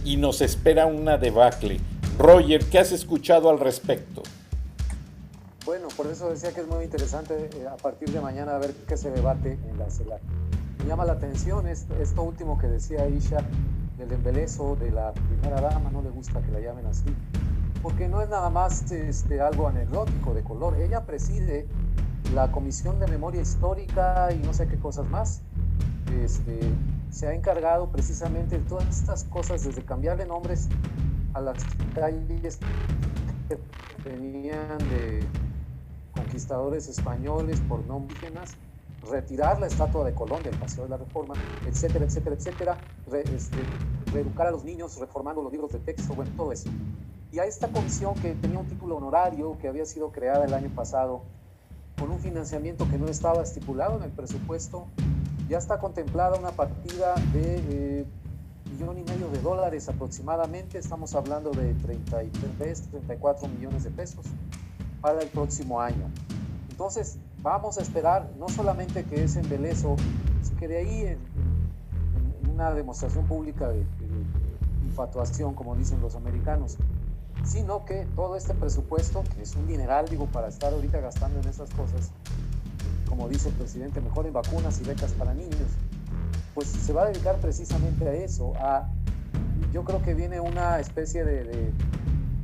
[0.04, 1.80] y nos espera una debacle.
[2.18, 4.22] Roger, ¿qué has escuchado al respecto?
[5.64, 8.98] Bueno, por eso decía que es muy interesante eh, a partir de mañana ver qué
[8.98, 10.20] se debate en la CELAC.
[10.86, 13.38] Llama la atención esto, esto último que decía Isha,
[13.98, 17.14] del embelezo de la primera dama, no le gusta que la llamen así,
[17.82, 20.74] porque no es nada más este, algo anecdótico de color.
[20.80, 21.66] Ella preside
[22.34, 25.42] la Comisión de Memoria Histórica y no sé qué cosas más.
[26.22, 26.60] Este,
[27.10, 30.68] se ha encargado precisamente de todas estas cosas, desde cambiarle nombres
[31.32, 31.56] a las
[31.94, 32.58] calles
[33.48, 33.58] que
[34.04, 35.24] venían de
[36.14, 38.56] conquistadores españoles por no indígenas,
[39.10, 41.34] retirar la estatua de Colón del Paseo de la Reforma,
[41.66, 42.78] etcétera, etcétera, etcétera,
[43.32, 43.58] este,
[44.12, 46.70] reeducar a los niños reformando los libros de texto, bueno, todo eso.
[47.32, 50.70] Y a esta comisión que tenía un título honorario que había sido creada el año
[50.74, 51.22] pasado
[51.98, 54.86] con un financiamiento que no estaba estipulado en el presupuesto,
[55.48, 57.56] ya está contemplada una partida de
[58.00, 58.06] eh,
[58.72, 64.24] millón y medio de dólares aproximadamente, estamos hablando de 33, 34 millones de pesos
[65.00, 66.10] para el próximo año.
[66.70, 69.96] Entonces, vamos a esperar no solamente que ese embelezo
[70.42, 71.34] se quede ahí en,
[72.50, 73.84] una demostración pública de,
[74.86, 76.76] infatuación, como dicen los americanos,
[77.42, 81.48] sino que todo este presupuesto, que es un dineral, digo, para estar ahorita gastando en
[81.48, 82.12] esas cosas,
[83.08, 85.68] como dice el presidente, mejor en vacunas y becas para niños,
[86.54, 88.88] pues se va a dedicar precisamente a eso, a,
[89.72, 91.72] yo creo que viene una especie de,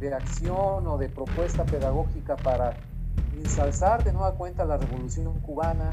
[0.01, 2.76] de, acción o de propuesta pedagógica para
[3.41, 5.93] ensalzar de nueva cuenta la revolución cubana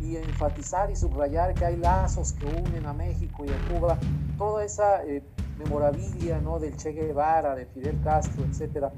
[0.00, 3.98] y enfatizar y subrayar que hay lazos que unen a México y a Cuba,
[4.36, 5.22] toda esa eh,
[5.58, 6.58] memorabilia ¿no?
[6.58, 8.92] del Che Guevara, de Fidel Castro, etcétera,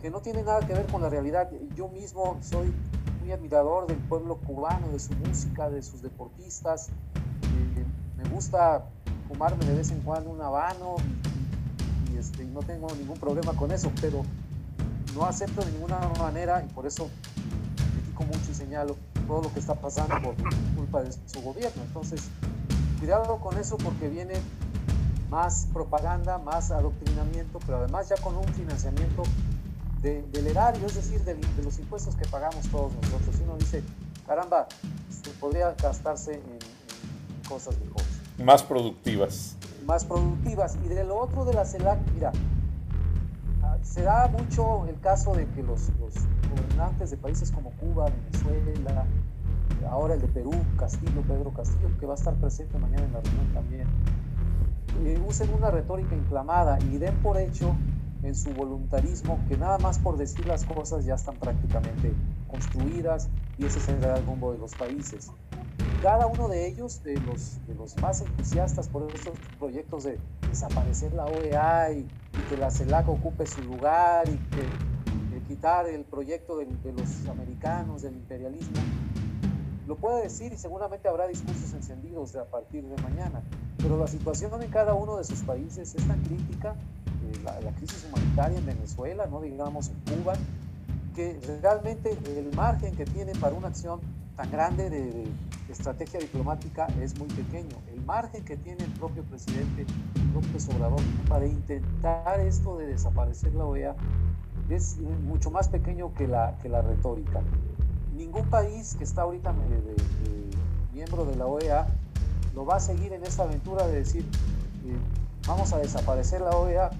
[0.00, 1.50] que no tiene nada que ver con la realidad.
[1.74, 2.72] Yo mismo soy
[3.20, 6.90] muy admirador del pueblo cubano, de su música, de sus deportistas,
[8.22, 8.84] me gusta
[9.28, 10.96] fumarme de vez en cuando un habano
[12.12, 14.22] y, este, no tengo ningún problema con eso, pero
[15.14, 17.10] no acepto de ninguna manera y por eso
[17.92, 18.96] critico mucho y señalo
[19.26, 20.34] todo lo que está pasando por
[20.76, 21.82] culpa de su gobierno.
[21.82, 22.28] Entonces,
[22.98, 24.34] cuidado con eso porque viene
[25.30, 29.22] más propaganda, más adoctrinamiento, pero además ya con un financiamiento
[30.02, 33.36] del erario, es decir, de, los impuestos que pagamos todos nosotros.
[33.38, 33.82] Y uno dice,
[34.26, 34.66] caramba,
[35.10, 38.08] se podría gastarse en cosas mejores.
[38.38, 39.56] Más productivas.
[39.86, 40.76] Más productivas.
[40.84, 42.32] Y de lo otro de la CELAC, mira,
[43.82, 45.90] se da mucho el caso de que los,
[46.50, 49.06] gobernantes de países como Cuba, Venezuela,
[49.88, 53.20] ahora el de Perú, Castillo, Pedro Castillo, que va a estar presente mañana en la
[53.20, 53.88] reunión también,
[55.04, 57.74] eh, usen una retórica inflamada y den por hecho
[58.22, 62.12] en su voluntarismo que nada más por decir las cosas ya están prácticamente
[62.48, 65.30] construidas y ese será el rumbo de los países
[66.02, 71.12] cada uno de ellos, de los, de los más entusiastas por estos proyectos de desaparecer
[71.12, 72.08] la OEA y,
[72.48, 74.62] que la CELAC ocupe su lugar y que
[75.46, 78.76] quitar el proyecto de, los americanos, del imperialismo,
[79.86, 83.42] lo puede decir y seguramente habrá discursos encendidos a partir de mañana.
[83.78, 87.72] Pero la situación en cada uno de sus países es tan crítica, eh, la, la
[87.72, 90.34] crisis humanitaria en Venezuela, no digamos en Cuba,
[91.14, 94.00] que realmente el margen que tiene para una acción
[94.40, 95.28] tan grande de,
[95.68, 97.76] estrategia diplomática es muy pequeño.
[97.92, 99.84] El margen que tiene el propio presidente
[100.34, 103.94] López Obrador para intentar esto de desaparecer la OEA
[104.70, 107.42] es mucho más pequeño que la, que la retórica.
[108.16, 109.54] Ningún país que está ahorita
[110.92, 111.86] miembro de la OEA
[112.54, 114.22] lo va a seguir en esta aventura de decir,
[114.86, 114.96] eh,
[115.46, 116.90] vamos a desaparecer la OEA,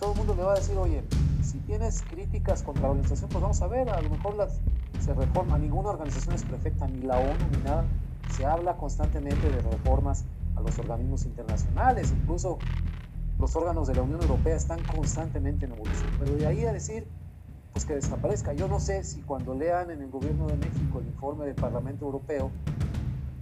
[0.00, 1.02] todo el mundo le va a decir, oye,
[1.42, 4.60] si tienes críticas contra la organización, pues vamos a ver, a lo mejor las,
[5.02, 5.58] se reforma.
[5.58, 7.84] Ninguna organización es perfecta, ni la ONU, ni nada.
[8.30, 10.24] Se habla constantemente de reformas
[10.56, 12.58] a los organismos internacionales, incluso
[13.38, 16.08] los órganos de la Unión Europea están constantemente en evolución.
[16.18, 17.06] Pero de ahí a decir,
[17.72, 18.52] pues que desaparezca.
[18.52, 22.04] Yo no sé si cuando lean en el gobierno de México el informe del Parlamento
[22.04, 22.50] Europeo,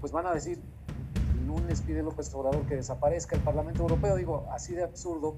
[0.01, 0.61] pues van a decir,
[1.47, 4.17] lunes pide López Obrador que desaparezca el Parlamento Europeo.
[4.17, 5.35] Digo, así de absurdo,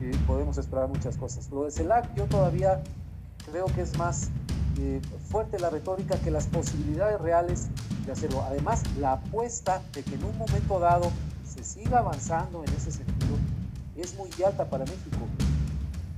[0.00, 1.50] eh, podemos esperar muchas cosas.
[1.50, 2.82] Lo de CELAC yo todavía
[3.50, 4.30] creo que es más
[4.78, 5.00] eh,
[5.30, 7.68] fuerte la retórica que las posibilidades reales
[8.04, 8.42] de hacerlo.
[8.42, 11.10] Además, la apuesta de que en un momento dado
[11.44, 13.36] se siga avanzando en ese sentido
[13.96, 15.18] es muy alta para México.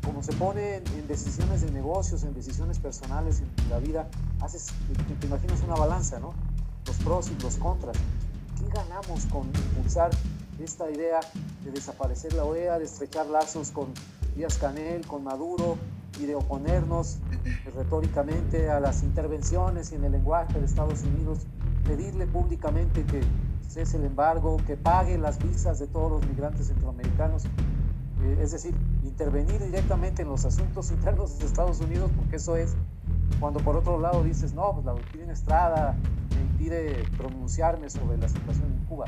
[0.04, 4.08] Como se pone en, decisiones de negocios, en decisiones personales, en la vida,
[4.40, 4.66] haces,
[5.06, 6.34] te, te imaginas una balanza, ¿no?
[6.86, 7.96] Los pros y los contras.
[8.58, 10.10] ¿Qué ganamos con impulsar
[10.58, 11.20] esta idea
[11.64, 13.92] de desaparecer la OEA, de estrechar lazos con
[14.34, 15.78] Díaz Canel, con Maduro
[16.20, 17.18] y de oponernos
[17.74, 21.40] retóricamente a las intervenciones y en el lenguaje de Estados Unidos,
[21.84, 23.20] pedirle públicamente que
[23.68, 28.74] cese el embargo, que pague las visas de todos los migrantes centroamericanos, eh, es decir,
[29.04, 32.74] intervenir directamente en los asuntos internos de Estados Unidos, porque eso es
[33.40, 35.94] cuando por otro lado dices, no, pues la doctrina Estrada
[36.34, 39.04] me impide pronunciarme sobre la situación en Cuba.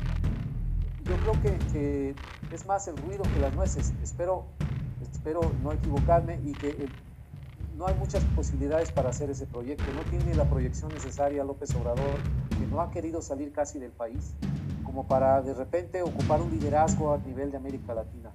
[1.03, 3.91] Yo creo que, que es más el ruido que las nueces.
[4.03, 4.45] Espero,
[5.11, 6.87] espero no equivocarme y que
[7.77, 9.83] no hay muchas posibilidades para hacer ese proyecto.
[9.93, 14.33] No tiene la proyección necesaria López Obrador, que no ha querido salir casi del país,
[14.83, 18.31] como para de repente ocupar un liderazgo a nivel de América Latina.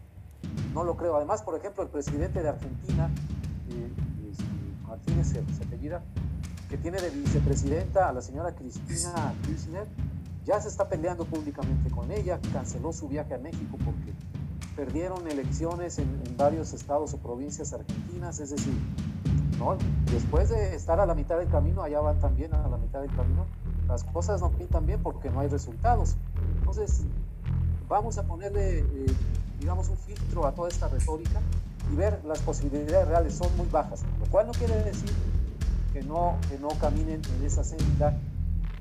[0.75, 1.17] No lo creo.
[1.17, 3.11] Además, por ejemplo, el presidente de Argentina,
[3.71, 3.91] eh,
[4.87, 6.03] Martínez apellida,
[6.69, 9.87] que tiene de vicepresidenta a la señora Cristina Kirchner,
[10.45, 14.13] ya se está peleando públicamente con ella, canceló su viaje a México porque
[14.77, 18.75] perdieron elecciones en, varios estados o provincias argentinas, es decir,
[19.59, 19.79] ¿no?
[20.13, 23.15] después de estar a la mitad del camino, allá van también a la mitad del
[23.17, 23.47] camino,
[23.89, 26.17] las cosas no pintan bien porque no hay resultados.
[26.59, 27.05] Entonces,
[27.89, 29.07] vamos a ponerle, eh,
[29.61, 31.41] digamos, un filtro a toda esta retórica
[31.91, 35.11] y ver las posibilidades reales son muy bajas, lo cual no quiere decir
[35.95, 38.19] que no, que no caminen en esa senda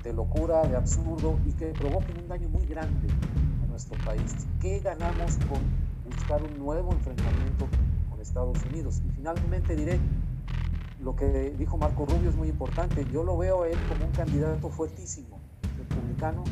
[0.04, 3.08] de locura, de absurdo y que provoquen un daño muy grande
[3.64, 4.34] a nuestro país.
[4.60, 7.68] ¿Qué ganamos con buscar un nuevo enfrentamiento
[8.10, 9.02] con Estados Unidos?
[9.06, 9.98] Y finalmente diré,
[11.00, 13.06] lo que dijo Marco Rubio es muy importante.
[13.12, 15.38] Yo lo veo a él como un candidato fuertísimo,
[15.76, 16.44] republicano,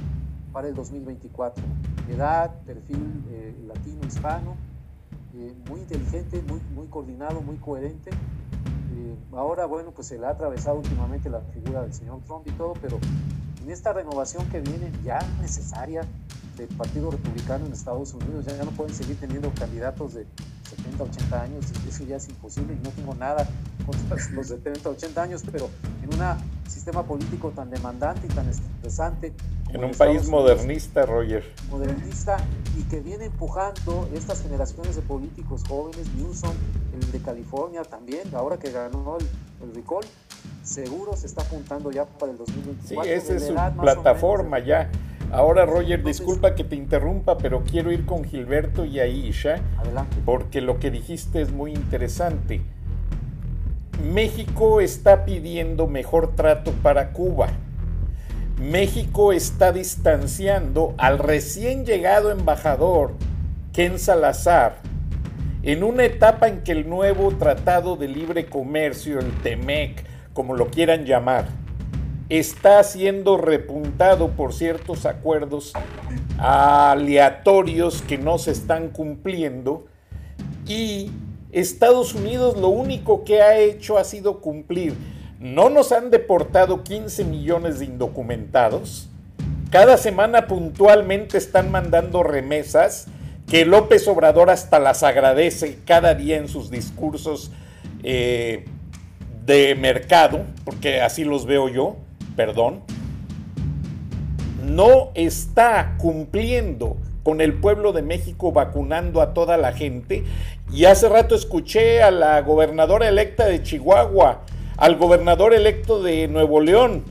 [0.53, 1.65] para el 2024.
[2.09, 4.57] Edad, perfil eh, latino, hispano,
[5.35, 8.11] eh, muy inteligente, muy, muy coordinado, muy coherente.
[8.11, 12.53] Eh, ahora, bueno, pues se le ha atravesado últimamente la figura del señor Trump y
[12.53, 12.99] todo, pero
[13.65, 16.03] en esta renovación que viene ya necesaria
[16.57, 20.27] del Partido Republicano en Estados Unidos, ya, no pueden seguir teniendo candidatos de
[20.69, 23.49] 70, 80 años, eso ya es imposible y no tengo nada
[23.87, 25.71] contra los 70, 80 años, pero
[26.03, 26.21] en un
[26.69, 29.33] sistema político tan demandante y tan estresante.
[29.71, 31.45] En un país modernista, Roger.
[31.71, 32.37] Modernista
[32.79, 36.53] y que viene empujando estas generaciones de políticos jóvenes, Newsom,
[36.93, 39.27] el de California también, ahora que ganó el,
[39.67, 40.05] el recall,
[40.65, 43.05] seguro se está apuntando ya para el 2024.
[43.05, 44.91] Sí, esa es su plataforma ya.
[45.31, 50.17] Ahora, Roger, disculpa que te interrumpa, pero quiero ir con Gilberto y Aisha, Adelante.
[50.25, 52.62] porque lo que dijiste es muy interesante.
[54.03, 57.49] México está pidiendo mejor trato para Cuba.
[58.61, 63.12] México está distanciando al recién llegado embajador
[63.73, 64.77] Ken Salazar
[65.65, 70.66] en una etapa en que el nuevo Tratado de Libre Comercio, el TEMEC, como lo
[70.66, 71.47] quieran llamar,
[72.28, 75.72] está siendo repuntado por ciertos acuerdos
[76.39, 79.87] aleatorios que no se están cumpliendo
[80.66, 81.11] y
[81.53, 84.95] Estados Unidos lo único que ha hecho ha sido cumplir.
[85.39, 89.09] No nos han deportado 15 millones de indocumentados.
[89.70, 93.07] Cada semana puntualmente están mandando remesas
[93.49, 97.53] que López Obrador hasta las agradece cada día en sus discursos
[98.03, 98.64] eh,
[99.45, 101.97] de mercado, porque así los veo yo
[102.36, 102.82] perdón,
[104.62, 110.24] no está cumpliendo con el pueblo de México vacunando a toda la gente.
[110.72, 114.42] Y hace rato escuché a la gobernadora electa de Chihuahua,
[114.76, 117.05] al gobernador electo de Nuevo León.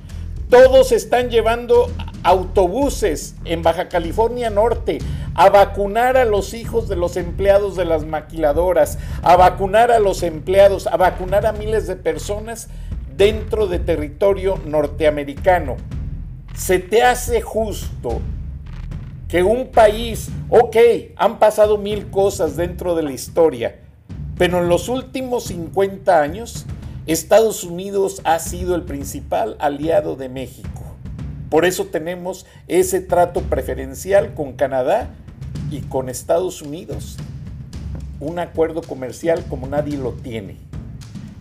[0.53, 1.89] Todos están llevando
[2.21, 4.99] autobuses en Baja California Norte
[5.33, 10.21] a vacunar a los hijos de los empleados de las maquiladoras, a vacunar a los
[10.21, 12.69] empleados, a vacunar a miles de personas
[13.17, 15.77] dentro de territorio norteamericano.
[16.53, 18.21] ¿Se te hace justo
[19.27, 20.77] que un país, ok,
[21.15, 23.79] han pasado mil cosas dentro de la historia,
[24.37, 26.67] Pero en los últimos 50 años,
[27.05, 30.69] Estados Unidos ha sido el principal aliado de México.
[31.49, 35.09] Por eso tenemos ese trato preferencial con Canadá
[35.69, 37.17] y con Estados Unidos.
[38.21, 40.55] Un acuerdo comercial como nadie lo tiene.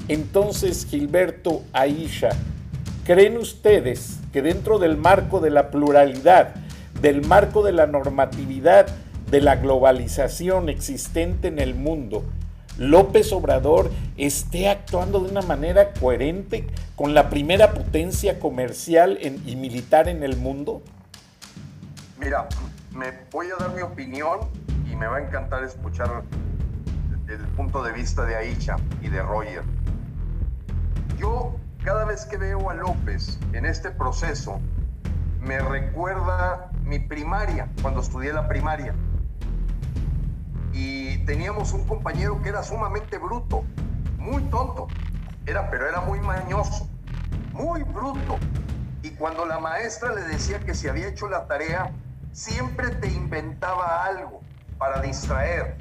[0.09, 2.31] Entonces, Gilberto, Aisha,
[3.05, 6.57] ¿creen ustedes que dentro del marco de la pluralidad,
[7.01, 8.89] del marco de la normatividad,
[9.31, 12.25] de la globalización existente en el mundo,
[12.79, 16.67] López Obrador esté actuando de una manera coherente
[16.97, 20.83] con la primera potencia comercial y militar en el mundo?
[22.19, 22.49] Mira,
[22.93, 24.41] me voy a dar mi opinión
[24.91, 26.23] y me va a encantar escuchar
[27.29, 29.63] el punto de vista de Aicha y de Roger.
[31.19, 34.61] Yo cada vez que veo a López en este proceso,
[35.41, 38.95] me recuerda mi primaria, cuando estudié la primaria
[40.73, 43.65] y teníamos un compañero que era sumamente bruto,
[44.19, 44.89] muy tonto,
[45.47, 46.89] era, pero era muy mañoso,
[47.53, 48.39] muy bruto.
[49.03, 51.91] Y cuando la maestra le decía que si había hecho la tarea,
[52.33, 54.41] siempre te inventaba algo
[54.79, 55.77] para distraer.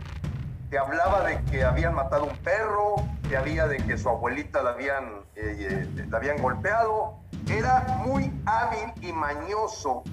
[0.70, 2.96] Te hablaba de que habían matado un perro,
[3.30, 7.20] te había de que su abuelita la habían, eh, eh, la habían golpeado.
[7.48, 10.04] Era muy hábil y mañoso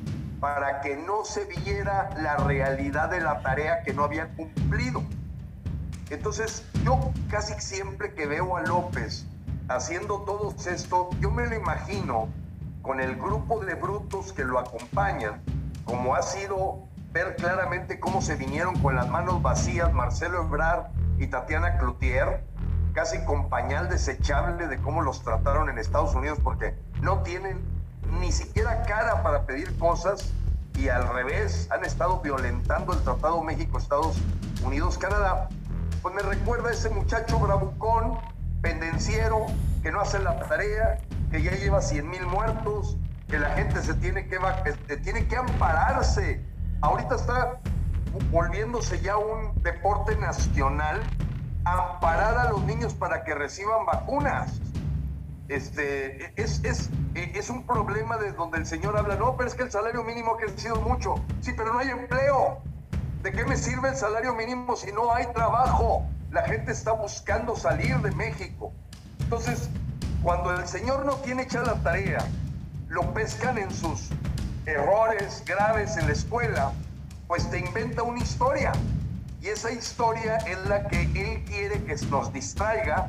[0.40, 5.02] para que no se viera la realidad de la tarea que no había cumplido.
[6.10, 9.26] Entonces, yo casi siempre que veo a López
[9.68, 12.28] haciendo todo esto, yo me lo imagino
[12.82, 15.42] con el grupo de brutos que lo acompañan,
[15.84, 20.86] como ha sido ver claramente cómo se vinieron con las manos vacías Marcelo Ebrard
[21.18, 22.44] y Tatiana Cloutier,
[22.94, 27.77] casi con pañal desechable de cómo los trataron en Estados Unidos, porque no tienen
[28.20, 30.32] ni siquiera cara para pedir cosas
[30.74, 34.16] y al revés han estado violentando el Tratado México-Estados
[34.64, 35.48] Unidos-Canadá,
[36.02, 38.18] pues me recuerda a ese muchacho bravucón,
[38.62, 39.46] pendenciero,
[39.82, 40.98] que no hace la tarea,
[41.30, 42.96] que ya lleva 100 mil muertos,
[43.28, 44.38] que la gente se tiene que,
[45.02, 46.44] tiene que ampararse.
[46.80, 47.60] Ahorita está
[48.30, 51.02] volviéndose ya un deporte nacional
[51.64, 54.60] amparar a los niños para que reciban vacunas
[55.48, 59.62] este, es, es, es un problema de donde el Señor habla, no, pero es que
[59.62, 61.14] el salario mínimo ha crecido mucho.
[61.40, 62.62] Sí, pero no hay empleo.
[63.22, 66.06] ¿De qué me sirve el salario mínimo si no hay trabajo?
[66.30, 68.72] La gente está buscando salir de México.
[69.20, 69.70] Entonces,
[70.22, 72.24] cuando el Señor no tiene hecha la tarea,
[72.88, 74.10] lo pescan en sus
[74.66, 76.72] errores graves en la escuela,
[77.26, 78.72] pues te inventa una historia.
[79.40, 83.08] Y esa historia es la que Él quiere que nos distraiga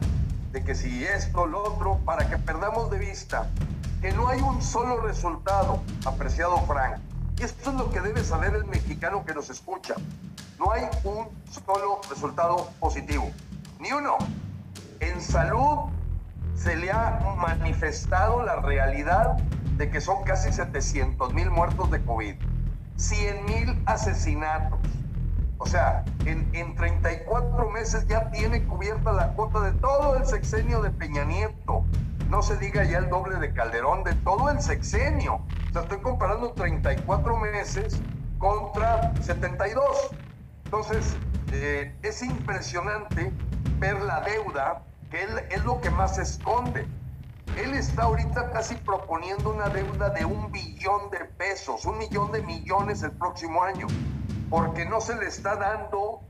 [0.52, 3.48] de que si esto, lo otro, para que perdamos de vista
[4.02, 7.00] que no hay un solo resultado, apreciado Frank.
[7.38, 9.96] Y esto es lo que debe saber el mexicano que nos escucha.
[10.58, 13.32] No hay un solo resultado positivo,
[13.80, 14.18] ni uno.
[15.00, 15.90] En salud
[16.56, 19.38] se le ha manifestado la realidad
[19.78, 22.36] de que son casi 700 mil muertos de COVID,
[22.98, 24.80] 100 mil asesinatos,
[25.60, 30.82] o sea, en, en 34 meses ya tiene cubierta la cuota de todo el sexenio
[30.82, 31.84] de Peña Nieto.
[32.30, 35.42] No se diga ya el doble de Calderón, de todo el sexenio.
[35.70, 38.02] O sea, estoy comparando 34 meses
[38.38, 40.16] contra 72.
[40.64, 41.18] Entonces,
[41.52, 43.34] eh, es impresionante
[43.80, 46.88] ver la deuda, que él, es lo que más esconde.
[47.58, 52.44] Él está ahorita casi proponiendo una deuda de un billón de pesos, un millón de
[52.44, 53.88] millones el próximo año
[54.50, 56.22] porque no se le está dando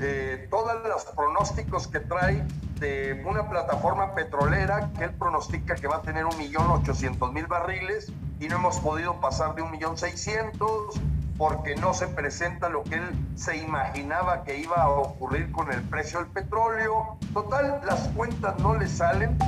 [0.00, 2.44] eh, todos los pronósticos que trae
[2.80, 7.46] de una plataforma petrolera que él pronostica que va a tener un millón ochocientos mil
[7.46, 11.00] barriles y no hemos podido pasar de un millón seiscientos
[11.36, 15.80] porque no se presenta lo que él se imaginaba que iba a ocurrir con el
[15.82, 17.16] precio del petróleo.
[17.32, 19.38] Total, las cuentas no le salen,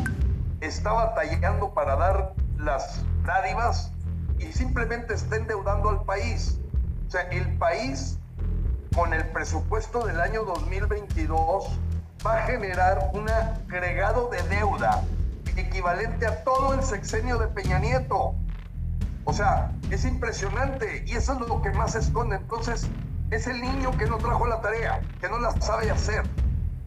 [0.60, 3.92] está batallando para dar las dádivas
[4.38, 6.60] y simplemente está endeudando al país.
[7.08, 8.19] O sea, el país
[8.94, 11.78] con el presupuesto del año 2022
[12.26, 15.02] va a generar un agregado de deuda
[15.56, 18.34] equivalente a todo el sexenio de Peña Nieto.
[19.24, 22.36] O sea, es impresionante y eso es lo que más se esconde.
[22.36, 22.88] Entonces,
[23.30, 26.24] es el niño que no trajo la tarea, que no la sabe hacer,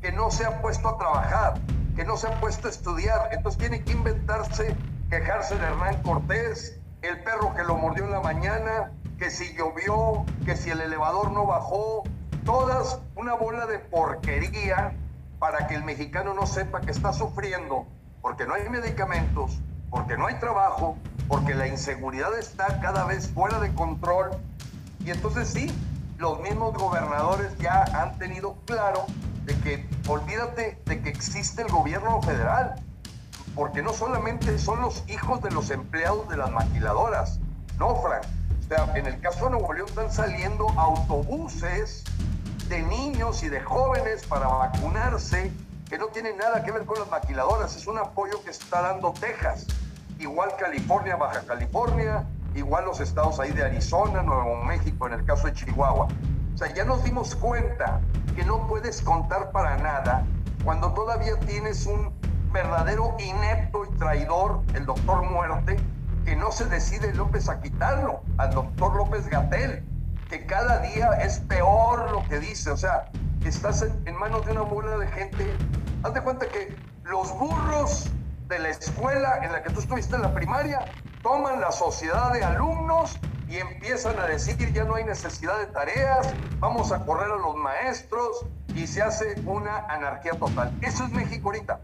[0.01, 1.53] que no se ha puesto a trabajar,
[1.95, 3.29] que no se ha puesto a estudiar.
[3.31, 4.75] Entonces tiene que inventarse,
[5.09, 8.91] quejarse de Hernán Cortés, el perro que lo mordió en la mañana,
[9.23, 12.03] que si llovió, que si el elevador no bajó,
[12.43, 14.97] todas una bola de porquería
[15.39, 17.87] para que el mexicano no sepa que está sufriendo
[18.21, 20.97] porque no hay medicamentos, porque no hay trabajo,
[21.29, 24.31] porque la inseguridad está cada vez fuera de control.
[24.99, 25.73] Y entonces sí,
[26.17, 29.05] los mismos gobernadores ya han tenido claro
[29.45, 32.75] de que olvídate de que existe el gobierno federal,
[33.55, 37.39] porque no solamente son los hijos de los empleados de las maquiladoras,
[37.79, 38.23] no, Frank.
[38.73, 42.03] Sea, en el caso de Nuevo León están saliendo autobuses
[42.69, 45.51] de niños y de jóvenes para vacunarse
[45.87, 49.13] que no tienen nada que ver con las maquiladoras, es un apoyo que está dando
[49.13, 49.67] Texas,
[50.17, 52.23] igual California, Baja California,
[52.55, 56.07] igual los estados ahí de Arizona, Nuevo México, en el caso de Chihuahua.
[56.55, 58.01] O sea, ya nos dimos cuenta
[58.35, 60.25] que no puedes contar para nada
[60.63, 62.11] cuando todavía tienes un
[62.51, 65.77] verdadero inepto y traidor, el doctor Muerte,
[66.25, 69.83] que no se decide López a quitarlo, al doctor López Gatel,
[70.29, 72.71] que cada día es peor lo que dice.
[72.71, 73.09] O sea,
[73.45, 75.45] estás en, manos de una bola de gente.
[76.03, 78.09] Haz de cuenta que los burros
[78.47, 80.85] de la escuela en la que tú estuviste en la primaria
[81.21, 86.33] toman la sociedad de alumnos y empiezan a decir ya no hay necesidad de tareas,
[86.59, 88.45] vamos a correr a los maestros
[88.75, 90.71] y se hace una anarquía total.
[90.81, 91.79] Eso es México ahorita,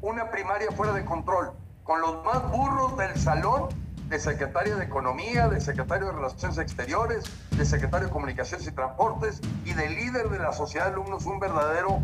[0.00, 1.52] una primaria fuera de control,
[1.88, 3.70] con los más burros del salón
[4.10, 7.24] de secretaria de Economía, de secretario de Relaciones Exteriores,
[7.56, 11.40] de secretario de Comunicaciones y Transportes y de líder de la sociedad de alumnos, un
[11.40, 12.00] verdadero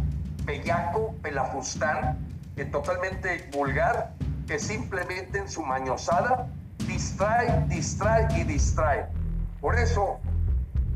[0.47, 2.16] bellaco, pelafustán,
[2.57, 4.14] que totalmente vulgar,
[4.47, 6.49] que simplemente en su mañosada
[6.87, 9.05] distrae, distrae y distrae.
[9.61, 10.18] Por eso,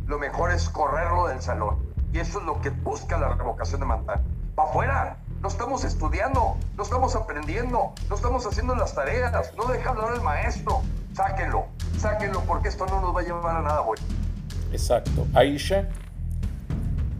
[0.07, 1.76] lo mejor es correrlo del salón.
[2.14, 4.22] Y eso es lo que busca la revocación de mandato.
[4.59, 5.18] ¡Va afuera!
[5.41, 10.20] No estamos estudiando, no estamos aprendiendo, no estamos haciendo las tareas, no deja hablar el
[10.20, 10.82] maestro.
[11.14, 11.66] Sáquenlo,
[11.97, 14.03] sáquenlo porque esto no nos va a llevar a nada bueno.
[14.72, 15.26] Exacto.
[15.34, 15.89] Aisha.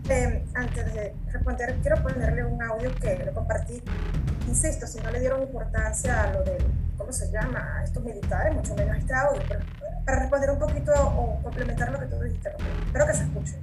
[0.09, 3.83] Eh, antes de responder, quiero ponerle un audio que lo compartí.
[4.49, 6.59] Insisto, si no le dieron importancia a lo de,
[6.97, 9.61] ¿cómo se llama?, a estos militares, mucho menos este audio, pero
[10.05, 12.51] para responder un poquito o complementar lo que tú dijiste,
[12.87, 13.59] espero que se escuche.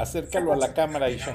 [0.00, 1.32] Acércalo a la cámara, Aisha.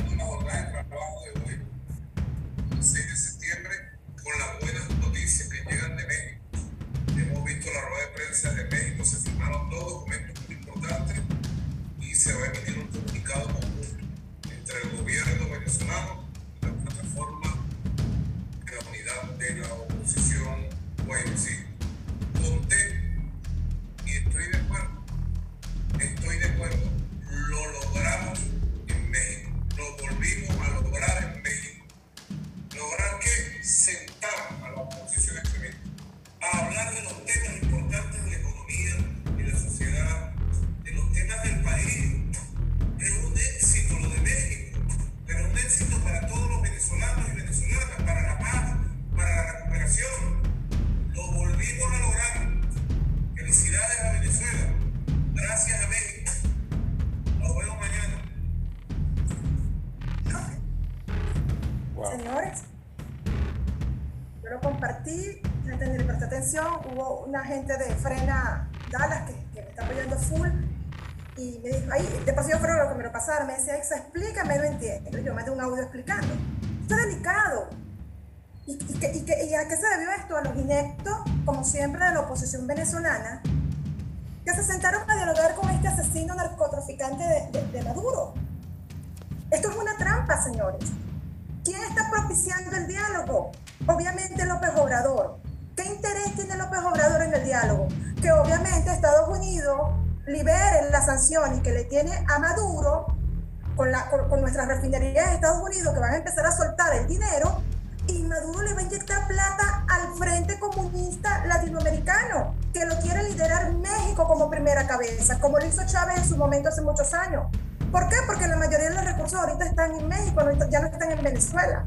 [115.68, 117.47] Hizo Chávez en su momento hace muchos años.
[117.91, 118.16] ¿Por qué?
[118.28, 121.86] Porque la mayoría de los recursos ahorita están en México, ya no están en Venezuela.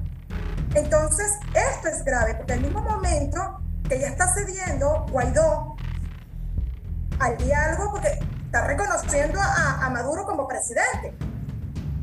[0.75, 5.77] Entonces, esto es grave, porque al mismo momento que ya está cediendo Guaidó
[7.19, 11.15] al diálogo porque está reconociendo a, a, Maduro como presidente.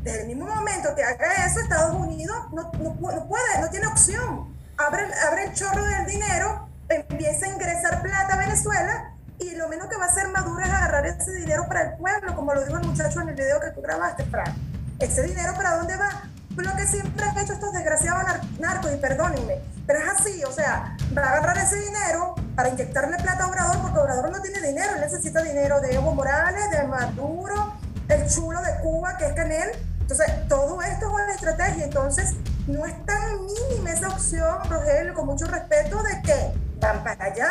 [0.02, 3.86] Desde el mismo momento que haga eso, Estados Unidos no, no, no puede, no tiene
[3.86, 4.54] opción.
[4.76, 9.88] Abre, abre el chorro del dinero, empieza a ingresar plata a Venezuela y lo menos
[9.88, 12.78] que va a hacer Maduro es agarrar ese dinero para el pueblo, como lo dijo
[12.78, 14.54] el muchacho en el video que tú grabaste, Frank.
[14.98, 16.22] ¿Ese dinero para dónde va?
[16.56, 20.50] Lo que siempre han hecho estos desgraciados nar narcos, y perdónenme, pero es así, o
[20.50, 24.60] sea, va a agarrar ese dinero para inyectarle plata a Obrador, porque Obrador no tiene
[24.66, 27.74] dinero, él necesita dinero de Evo Morales, de Maduro,
[28.08, 29.70] el chulo de Cuba, que es Canel.
[30.00, 32.34] Entonces, todo esto es una estrategia, entonces
[32.66, 37.50] no es tan mínima esa opción, Rogelio, con mucho respeto, de que van para allá,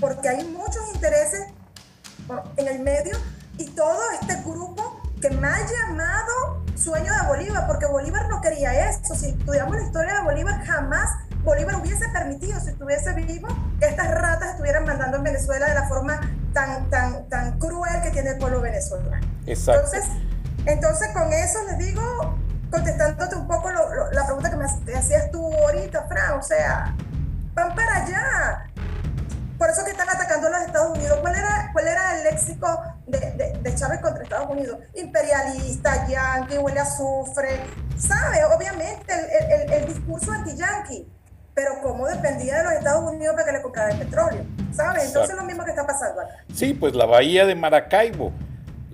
[0.00, 1.46] porque hay muchos intereses
[2.56, 3.16] en el medio
[3.58, 8.88] y todo este grupo que me ha llamado sueño de Bolívar, porque Bolívar no quería
[8.88, 9.14] eso.
[9.14, 11.10] Si estudiamos la historia de Bolívar, jamás
[11.44, 13.48] Bolívar hubiese permitido, si estuviese vivo,
[13.78, 16.20] que estas ratas estuvieran mandando en Venezuela de la forma
[16.52, 19.26] tan, tan, tan cruel que tiene el pueblo venezolano.
[19.46, 19.94] Exacto.
[19.94, 20.04] Entonces,
[20.66, 22.38] entonces con eso les digo,
[22.70, 26.94] contestándote un poco la pregunta que me hacías tú ahorita, Fran, o sea,
[27.54, 28.69] van para allá.
[29.60, 31.18] Por eso que están atacando a los Estados Unidos.
[31.20, 32.66] ¿Cuál era, cuál era el léxico
[33.06, 34.78] de, de, Chávez contra Estados Unidos?
[34.94, 37.60] Imperialista, yankee, huele a azufre.
[37.98, 38.42] ¿Sabe?
[38.46, 41.06] Obviamente el, el, el discurso anti-yankee
[41.52, 45.08] pero cómo dependía de los Estados Unidos para que le comprara el petróleo, ¿sabes?
[45.08, 46.36] Entonces lo mismo que está pasando acá.
[46.54, 48.32] Sí, pues la bahía de Maracaibo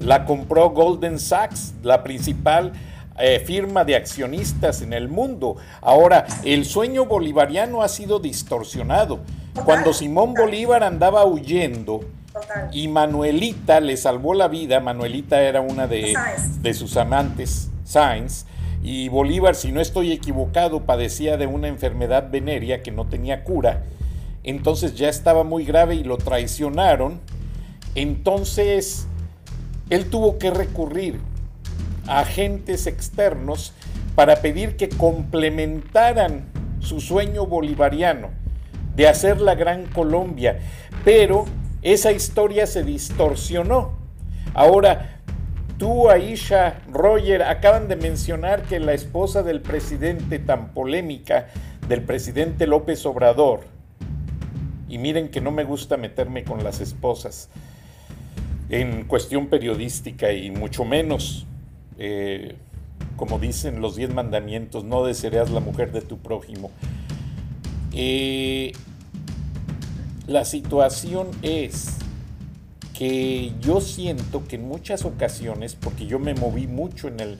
[0.01, 2.73] la compró Golden Sachs, la principal
[3.21, 5.59] eh, firma de accionistas en el mundo.
[5.81, 9.21] Ahora, el sueño bolivariano ha sido distorsionado.
[9.65, 12.01] Cuando Simón Bolívar andaba huyendo
[12.73, 16.15] y Manuelita le salvó la vida, Manuelita era una de,
[16.61, 18.45] de sus amantes, Sainz,
[18.83, 23.83] y Bolívar, si no estoy equivocado, padecía de una enfermedad venérea que no tenía cura,
[24.45, 27.21] entonces ya estaba muy grave y lo traicionaron,
[27.95, 29.09] entonces
[29.91, 31.19] él tuvo que recurrir
[32.07, 33.73] a agentes externos
[34.15, 36.45] para pedir que complementaran
[36.79, 38.31] su sueño bolivariano
[38.97, 40.59] de hacer la Gran Colombia,
[41.05, 41.45] pero
[41.83, 43.93] esa historia se distorsionó.
[44.55, 45.21] Ahora,
[45.79, 51.49] tú, Aisha, Roger, acaban de mencionar que la esposa del presidente tan polémica,
[51.89, 53.61] del presidente López Obrador,
[54.89, 57.51] y miren que no me gusta meterme con las esposas
[58.71, 61.47] en cuestión periodística y mucho menos
[61.99, 62.57] eh,
[63.17, 66.71] como dicen los diez mandamientos, no desearás la mujer de tu prójimo.
[67.93, 68.73] Eh,
[70.27, 71.99] la situación es
[72.97, 77.39] que yo siento que en muchas ocasiones, porque yo me moví mucho en el,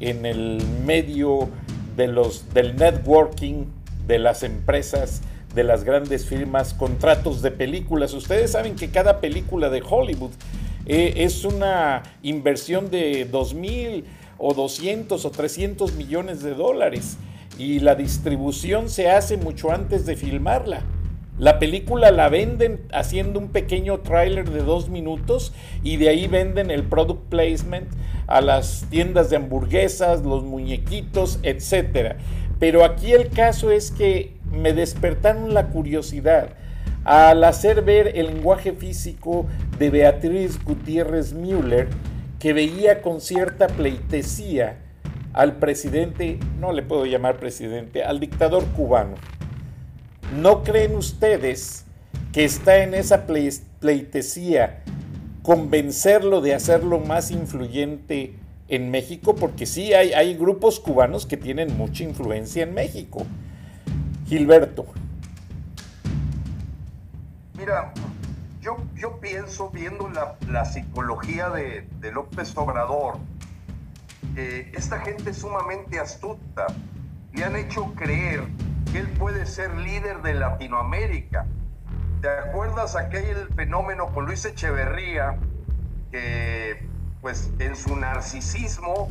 [0.00, 1.48] en el medio
[1.96, 3.64] de los, del networking,
[4.06, 5.22] de las empresas,
[5.54, 8.12] de las grandes firmas, contratos de películas.
[8.12, 10.30] Ustedes saben que cada película de Hollywood
[10.86, 14.04] eh, es una inversión de 2 mil
[14.38, 17.16] o 200 o 300 millones de dólares
[17.58, 20.82] y la distribución se hace mucho antes de filmarla.
[21.40, 26.70] La película la venden haciendo un pequeño tráiler de dos minutos y de ahí venden
[26.70, 27.88] el product placement
[28.26, 32.16] a las tiendas de hamburguesas, los muñequitos, etc.
[32.58, 36.50] Pero aquí el caso es que me despertaron la curiosidad
[37.04, 39.46] al hacer ver el lenguaje físico
[39.78, 41.88] de Beatriz Gutiérrez Müller,
[42.38, 44.76] que veía con cierta pleitesía
[45.32, 49.14] al presidente, no le puedo llamar presidente, al dictador cubano.
[50.36, 51.84] ¿No creen ustedes
[52.32, 54.84] que está en esa pleitesía
[55.42, 58.36] convencerlo de hacerlo más influyente
[58.68, 59.34] en México?
[59.34, 63.26] Porque sí, hay, hay grupos cubanos que tienen mucha influencia en México.
[64.28, 64.86] Gilberto.
[67.58, 67.92] Mira,
[68.60, 73.18] yo, yo pienso, viendo la, la psicología de, López Obrador,
[74.36, 76.68] que esta gente es sumamente astuta.
[77.32, 78.46] Le han hecho creer
[78.92, 81.46] que él puede ser líder de Latinoamérica.
[82.20, 85.36] ¿Te acuerdas aquel fenómeno con Luis Echeverría,
[86.10, 86.86] que
[87.20, 89.10] pues en su narcisismo,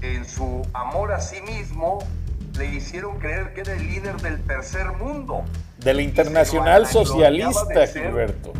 [0.00, 1.98] en su amor a sí mismo,
[2.58, 5.44] le hicieron creer que era el líder del tercer mundo?
[5.78, 8.52] De la internacional socialista, Gilberto.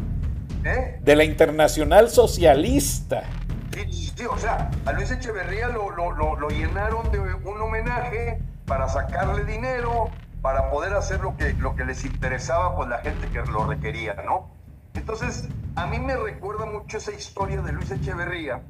[0.64, 0.98] ¿Eh?
[1.02, 3.24] De la internacional socialista.
[3.72, 8.88] Sí, sí, o sea, a Luis Echeverría lo, lo, lo, llenaron de un homenaje para
[8.88, 10.10] sacarle dinero,
[10.42, 14.14] para poder hacer lo que, lo que les interesaba, pues la gente que lo requería,
[14.26, 14.50] ¿no?
[14.94, 18.60] Entonces, a mí me recuerda mucho esa historia de Luis Echeverría.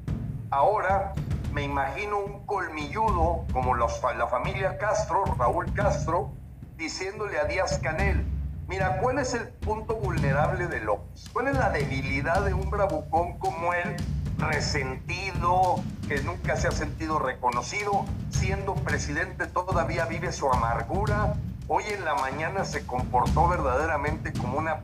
[0.51, 1.13] Ahora
[1.51, 6.31] me imagino un colmilludo como los, la familia Castro, Raúl Castro,
[6.77, 8.23] diciéndole a Díaz Canel,
[8.67, 11.25] Mira, ¿cuál es el punto vulnerable de López?
[11.33, 13.97] ¿Cuál es la debilidad de un bravucón como él,
[14.37, 15.75] resentido,
[16.07, 21.33] que nunca se ha sentido reconocido, siendo presidente todavía vive su amargura?
[21.67, 24.81] Hoy en la mañana se comportó verdaderamente como una,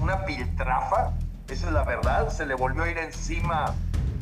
[0.00, 1.12] una piltrafa,
[1.48, 3.74] esa es la verdad, se le volvió a ir encima,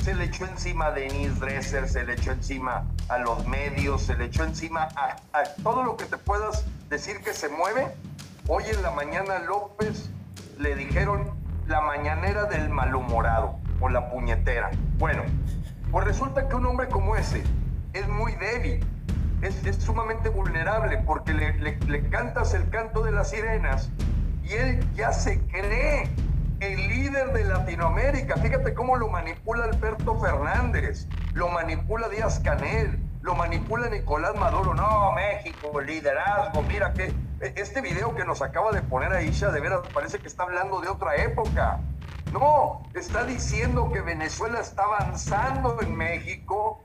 [0.02, 4.16] se le echó encima a Denise Dresser, se le echó encima a los medios, se
[4.16, 7.92] le echó encima a, a todo lo que te puedas decir que se mueve
[8.48, 10.10] Hoy en la mañana López
[10.58, 11.30] le dijeron
[11.68, 14.72] la mañanera del malhumorado o la puñetera.
[14.98, 15.22] Bueno,
[15.92, 17.44] pues resulta que un hombre como ese
[17.92, 18.84] es muy débil,
[19.42, 23.90] es, sumamente vulnerable porque le, le, cantas el canto de las sirenas
[24.42, 26.08] y él ya se cree
[26.60, 28.36] el líder de Latinoamérica.
[28.36, 34.74] Fíjate cómo lo manipula Alberto Fernández, lo manipula Díaz Canel, lo manipula Nicolás Maduro.
[34.74, 39.80] No, México, liderazgo, mira que este video que nos acaba de poner Aisha, de veras
[39.92, 41.80] parece que está hablando de otra época.
[42.32, 46.80] No, está diciendo que Venezuela está avanzando en México,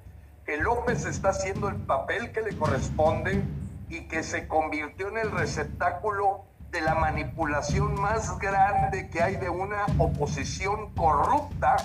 [0.48, 3.44] que López está haciendo el papel que le corresponde
[3.90, 9.50] y que se convirtió en el receptáculo de la manipulación más grande que hay de
[9.50, 11.76] una oposición corrupta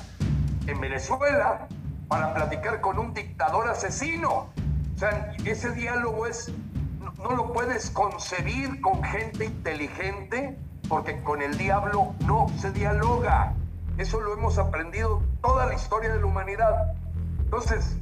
[0.68, 1.66] en Venezuela
[2.06, 4.46] para platicar con un dictador asesino.
[4.94, 6.52] O sea, ese diálogo es,
[7.00, 10.56] no, no lo puedes concebir con gente inteligente
[10.88, 13.54] porque con el diablo no se dialoga.
[13.98, 16.94] Eso lo hemos aprendido toda la historia de la humanidad.
[17.40, 17.96] Entonces,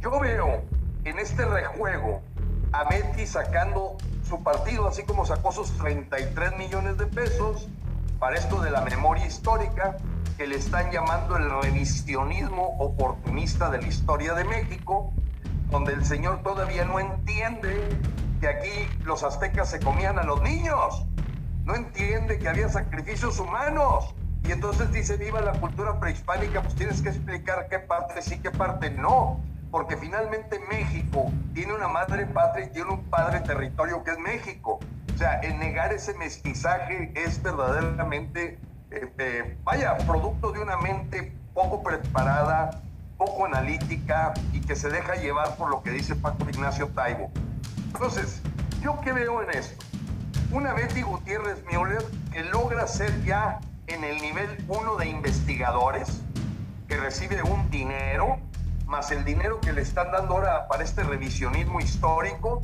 [0.00, 0.62] yo veo
[1.04, 2.22] en este rejuego
[2.72, 3.96] a Betty sacando
[4.26, 7.68] su partido, así como sacó sus 33 millones de pesos
[8.18, 9.96] para esto de la memoria histórica,
[10.36, 15.12] que le están llamando el revisionismo oportunista de la historia de México,
[15.70, 17.98] donde el señor todavía no entiende
[18.40, 21.04] que aquí los aztecas se comían a los niños,
[21.64, 24.14] no entiende que había sacrificios humanos.
[24.44, 28.50] Y entonces dice, viva la cultura prehispánica, pues tienes que explicar qué parte sí, qué
[28.50, 29.40] parte no
[29.70, 34.80] porque finalmente México tiene una madre patria y tiene un padre territorio que es México.
[35.14, 38.58] O sea, el negar ese mestizaje es verdaderamente,
[38.90, 42.82] eh, vaya, producto de una mente poco preparada,
[43.16, 47.30] poco analítica y que se deja llevar por lo que dice Paco Ignacio Taibo.
[47.92, 48.40] Entonces,
[48.80, 49.84] ¿yo qué veo en esto?
[50.52, 56.22] Una Betty Gutiérrez Müller que logra ser ya en el nivel uno de investigadores,
[56.88, 58.38] que recibe un dinero
[58.90, 62.60] más el dinero que le están dando ahora para este revisionismo histórico.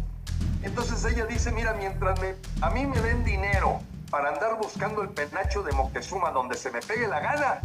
[0.63, 5.11] Entonces ella dice, mira, mientras me, a mí me den dinero para andar buscando el
[5.11, 7.61] penacho de Moctezuma donde se me pegue la gana,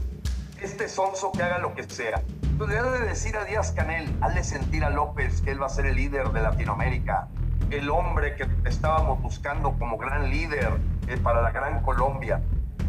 [0.62, 2.22] este sonso que haga lo que sea.
[2.43, 5.70] Entonces le de decir a Díaz Canel, hazle sentir a López que él va a
[5.70, 7.28] ser el líder de Latinoamérica,
[7.72, 12.41] el hombre que estábamos buscando como gran líder eh, para la gran Colombia.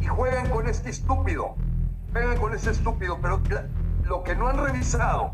[0.02, 1.54] Y juegan con este estúpido,
[2.12, 3.40] juegan con ese estúpido, pero
[4.04, 5.32] lo que no han revisado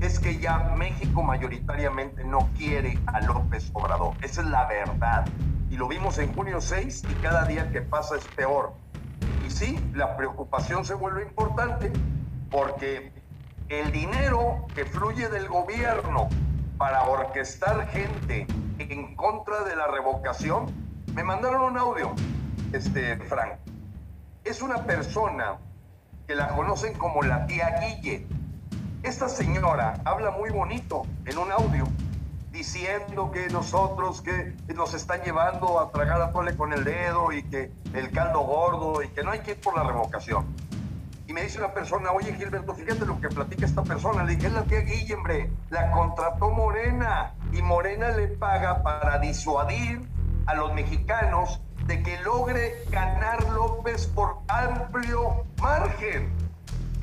[0.00, 4.14] es que ya México mayoritariamente no quiere a López Obrador.
[4.22, 5.26] Esa es la verdad.
[5.70, 8.74] Y lo vimos en junio 6 y cada día que pasa es peor.
[9.46, 11.92] Y sí, la preocupación se vuelve importante
[12.50, 13.12] porque
[13.68, 16.28] el dinero que fluye del gobierno
[16.78, 18.46] para orquestar gente
[18.78, 20.66] en contra de la revocación,
[21.14, 22.14] me mandaron un audio,
[22.72, 23.54] este, Frank.
[24.44, 25.56] Es una persona
[26.26, 28.26] que la conocen como la tía Guille
[29.06, 31.84] esta señora habla muy bonito en un audio,
[32.50, 37.44] diciendo que nosotros que nos están llevando a tragar a tole con el dedo y
[37.44, 40.44] que el caldo gordo y que no hay que ir por la revocación.
[41.28, 44.24] Y me dice una persona, oye Gilberto, fíjate lo que platica esta persona.
[44.24, 50.02] Le dije, es la tía Guillembre, la contrató Morena y Morena le paga para disuadir
[50.46, 56.35] a los mexicanos de que logre ganar López por amplio margen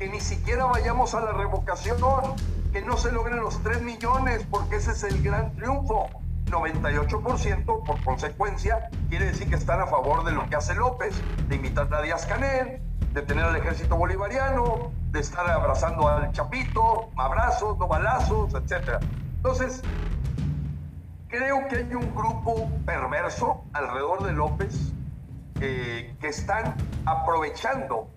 [0.04, 1.96] que ni siquiera vayamos a la revocación,
[2.74, 6.10] que no se logren los 3 millones, porque ese es el gran triunfo.
[6.50, 11.14] 98% por consecuencia quiere decir que están a favor de lo que hace López,
[11.48, 12.82] de invitar a Díaz Canel,
[13.14, 19.02] de tener al ejército bolivariano, de estar abrazando al Chapito, abrazos, no balazos, etc.
[19.36, 19.82] Entonces,
[21.28, 24.92] creo que hay un grupo perverso alrededor de López
[25.62, 26.74] eh, que están
[27.06, 28.13] aprovechando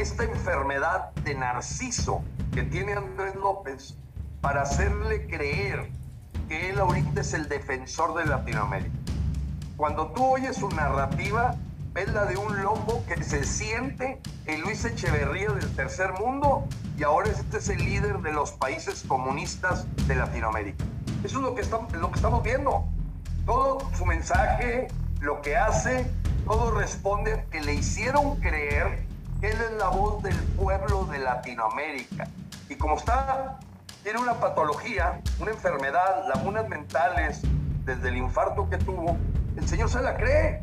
[0.00, 2.22] esta enfermedad de narciso
[2.52, 3.96] que tiene Andrés López
[4.40, 5.90] para hacerle creer
[6.48, 8.96] que él ahorita es el defensor de Latinoamérica.
[9.76, 11.56] Cuando tú oyes su narrativa,
[11.96, 16.64] es la de un loco que se siente el Luis Echeverría del tercer mundo
[16.96, 20.84] y ahora este es el líder de los países comunistas de Latinoamérica.
[21.24, 22.84] Eso es lo que estamos, lo que estamos viendo.
[23.44, 24.86] Todo su mensaje,
[25.20, 26.08] lo que hace,
[26.46, 29.07] todo responde que le hicieron creer
[29.42, 32.26] él es la voz del pueblo de Latinoamérica.
[32.68, 33.58] Y como está,
[34.02, 37.42] tiene una patología, una enfermedad, lagunas mentales,
[37.84, 39.16] desde el infarto que tuvo,
[39.56, 40.62] el Señor se la cree.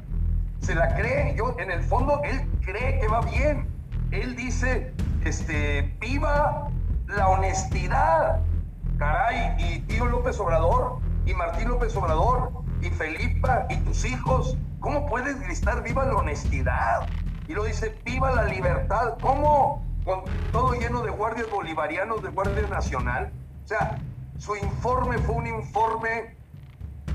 [0.60, 1.35] Se la cree.
[1.35, 3.68] Yo, en el fondo, él cree que va bien.
[4.11, 4.93] Él dice,
[5.23, 6.69] este, viva
[7.07, 8.41] la honestidad.
[8.97, 15.06] Caray, y tío López Obrador, y Martín López Obrador, y Felipa, y tus hijos, ¿cómo
[15.06, 17.07] puedes gritar viva la honestidad?
[17.47, 19.17] Y lo dice, viva la libertad.
[19.22, 19.84] ¿Cómo?
[20.03, 23.31] Con todo lleno de guardias bolivarianos, de Guardia Nacional.
[23.63, 23.99] O sea,
[24.38, 26.35] su informe fue un informe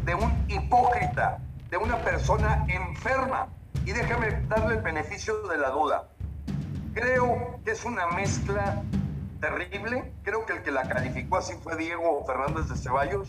[0.04, 1.38] de un hipócrita,
[1.70, 3.48] de una persona enferma.
[3.84, 6.08] Y déjame darle el beneficio de la duda.
[6.94, 8.82] Creo que es una mezcla
[9.40, 10.12] terrible.
[10.22, 13.28] Creo que el que la calificó así fue Diego Fernández de Ceballos.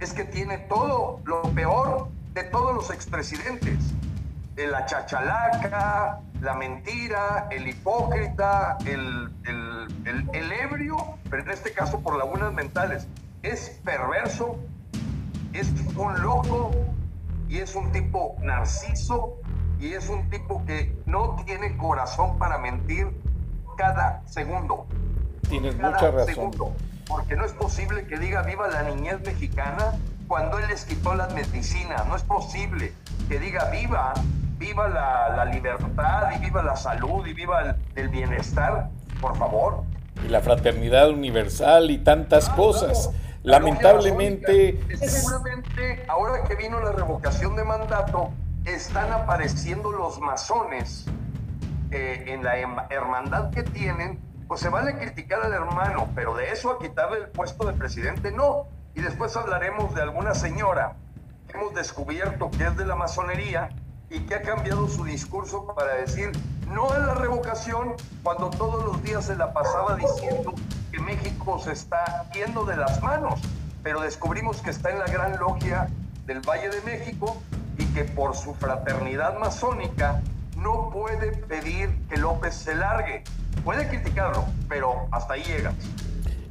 [0.00, 3.78] Es que tiene todo lo peor de todos los expresidentes.
[4.56, 10.96] La chachalaca, la mentira, el hipócrita, el, el, el, ebrio,
[11.30, 13.06] pero en este caso por lagunas mentales.
[13.42, 14.58] Es perverso,
[15.52, 16.70] es un loco
[17.48, 19.38] y es un tipo narciso
[19.78, 23.08] y es un tipo que no tiene corazón para mentir
[23.76, 24.86] cada segundo.
[25.48, 26.50] Tienes mucha razón.
[27.06, 29.92] porque no es posible que diga viva la niñez mexicana
[30.26, 32.06] cuando él les quitó las medicinas.
[32.06, 32.92] No es posible
[33.28, 34.14] que diga viva,
[34.58, 38.88] viva la, libertad y viva la salud y viva el, bienestar,
[39.20, 39.84] por favor.
[40.24, 43.10] Y la fraternidad universal y tantas cosas.
[43.42, 44.80] Lamentablemente...
[44.96, 48.30] Seguramente, ahora que vino la revocación de mandato,
[48.64, 51.06] están apareciendo los masones
[51.92, 52.56] eh, en la
[52.90, 54.18] hermandad que tienen,
[54.48, 58.32] pues se vale criticar al hermano, pero de eso a quitarle el puesto de presidente,
[58.32, 58.66] no.
[58.94, 60.96] Y después hablaremos de alguna señora
[61.46, 63.68] que hemos descubierto que es de la masonería
[64.10, 66.30] y que ha cambiado su discurso para decir
[66.68, 70.54] no a la revocación cuando todos los días se la pasaba diciendo
[70.92, 73.40] que México se está yendo de las manos,
[73.82, 75.88] pero descubrimos que está en la gran logia
[76.26, 77.40] del Valle de México
[77.78, 80.20] y que por su fraternidad masónica
[80.56, 83.22] no puede pedir que López se largue.
[83.64, 85.72] Puede criticarlo, pero hasta ahí llega.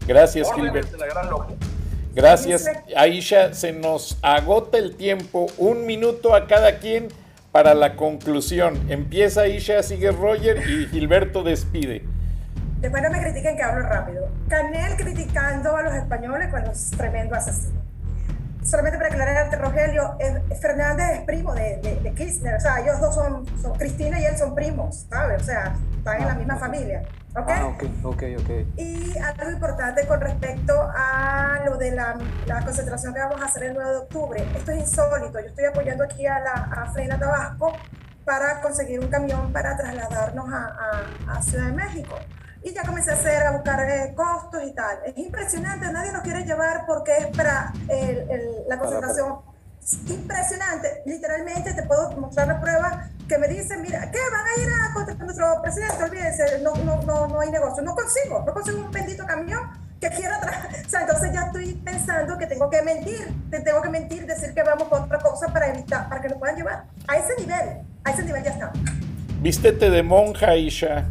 [0.07, 0.97] Gracias, Gilberto.
[2.13, 3.53] Gracias, Aisha.
[3.53, 5.47] Se nos agota el tiempo.
[5.57, 7.09] Un minuto a cada quien
[7.55, 8.77] para la conclusión.
[8.89, 12.03] Empieza Aisha, sigue Roger y Gilberto despide.
[12.81, 14.27] Después no me critiquen que hablo rápido.
[14.49, 17.81] Canel criticando a los españoles cuando es tremendo asesino
[18.61, 20.17] solamente para aclarar, Rogelio,
[20.59, 24.35] Fernández es primo de, de, Kirchner, o sea, ellos dos son, son, Cristina y él
[24.37, 25.43] son primos, ¿sabes?
[25.43, 25.75] O sea,
[26.05, 27.01] están en la ah, misma familia.
[27.35, 27.49] ¿ok?
[27.49, 28.49] Ah, ok, ok, ok.
[28.77, 33.63] Y algo importante con respecto a lo de la, la, concentración que vamos a hacer
[33.63, 34.47] el 9 de octubre.
[34.55, 35.39] Esto es insólito.
[35.39, 37.73] Yo estoy apoyando aquí a, la, a Frena Tabasco
[38.23, 40.77] para conseguir un camión para trasladarnos a,
[41.27, 42.15] a, a Ciudad de México
[42.63, 44.97] y ya comencé a hacer, a buscar eh, costos y tal.
[45.05, 47.71] Es impresionante, nadie nos quiere llevar porque es para
[48.67, 49.39] la concentración.
[50.07, 54.19] Impresionante, literalmente te puedo mostrar la prueba que me dicen, mira, ¿qué?
[54.31, 57.95] Van a ir a contra nuestro presidente, olvídense, no, no, no, no hay negocio, no
[57.95, 59.61] consigo, no consigo un bendito camión
[59.99, 60.39] que quiera
[60.85, 64.53] o sea, entonces ya estoy pensando que tengo que mentir, te tengo que mentir, decir
[64.53, 66.85] que vamos con otra cosa para evitar, para que nos puedan llevar.
[67.07, 68.71] A ese nivel, a ese nivel ya está.
[69.41, 71.05] Vístete de monja, Isha.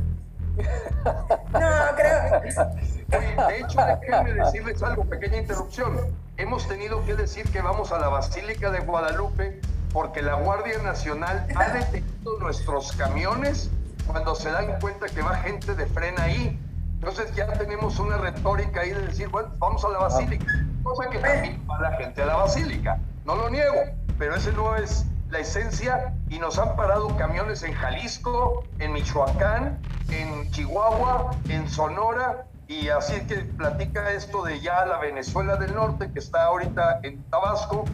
[1.52, 2.40] No, creo.
[2.40, 5.98] de hecho, déjenme decirles algo, pequeña interrupción.
[6.36, 9.60] Hemos tenido que decir que vamos a la Basílica de Guadalupe
[9.94, 13.70] porque la Guardia Nacional ha detenido nuestros camiones
[14.08, 16.58] cuando se dan cuenta que va gente de frena ahí.
[16.94, 20.46] Entonces ya tenemos una retórica ahí de decir, bueno, vamos a la Basílica.
[20.82, 22.98] Cosa que también va la gente a la Basílica.
[23.24, 23.82] No lo niego,
[24.18, 29.78] pero ese no es la esencia y nos han parado camiones en Jalisco, en Michoacán,
[30.10, 36.10] en Chihuahua, en Sonora y así que platica esto de ya la Venezuela del Norte
[36.12, 37.84] que está ahorita en Tabasco,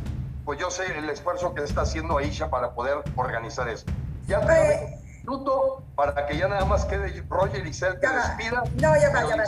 [0.45, 3.93] pues yo sé el esfuerzo que está haciendo Aisha para poder organizar esto.
[4.27, 4.41] Ya
[5.21, 8.63] minuto para que ya nada más quede Roger y Cel que despida.
[8.77, 9.45] No, ya va, ya va.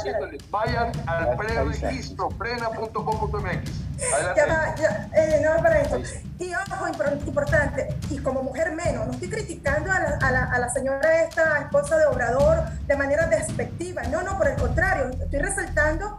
[0.51, 3.70] Vayan al preregistro, prena.com.mx.
[4.36, 5.98] Ya va, ya, eh, no, para esto.
[6.39, 6.89] Y ojo,
[7.24, 11.23] importante, y como mujer menos, no estoy criticando a la, a la, a la señora
[11.23, 16.19] esta esposa de Obrador de manera despectiva, no, no, por el contrario, estoy resaltando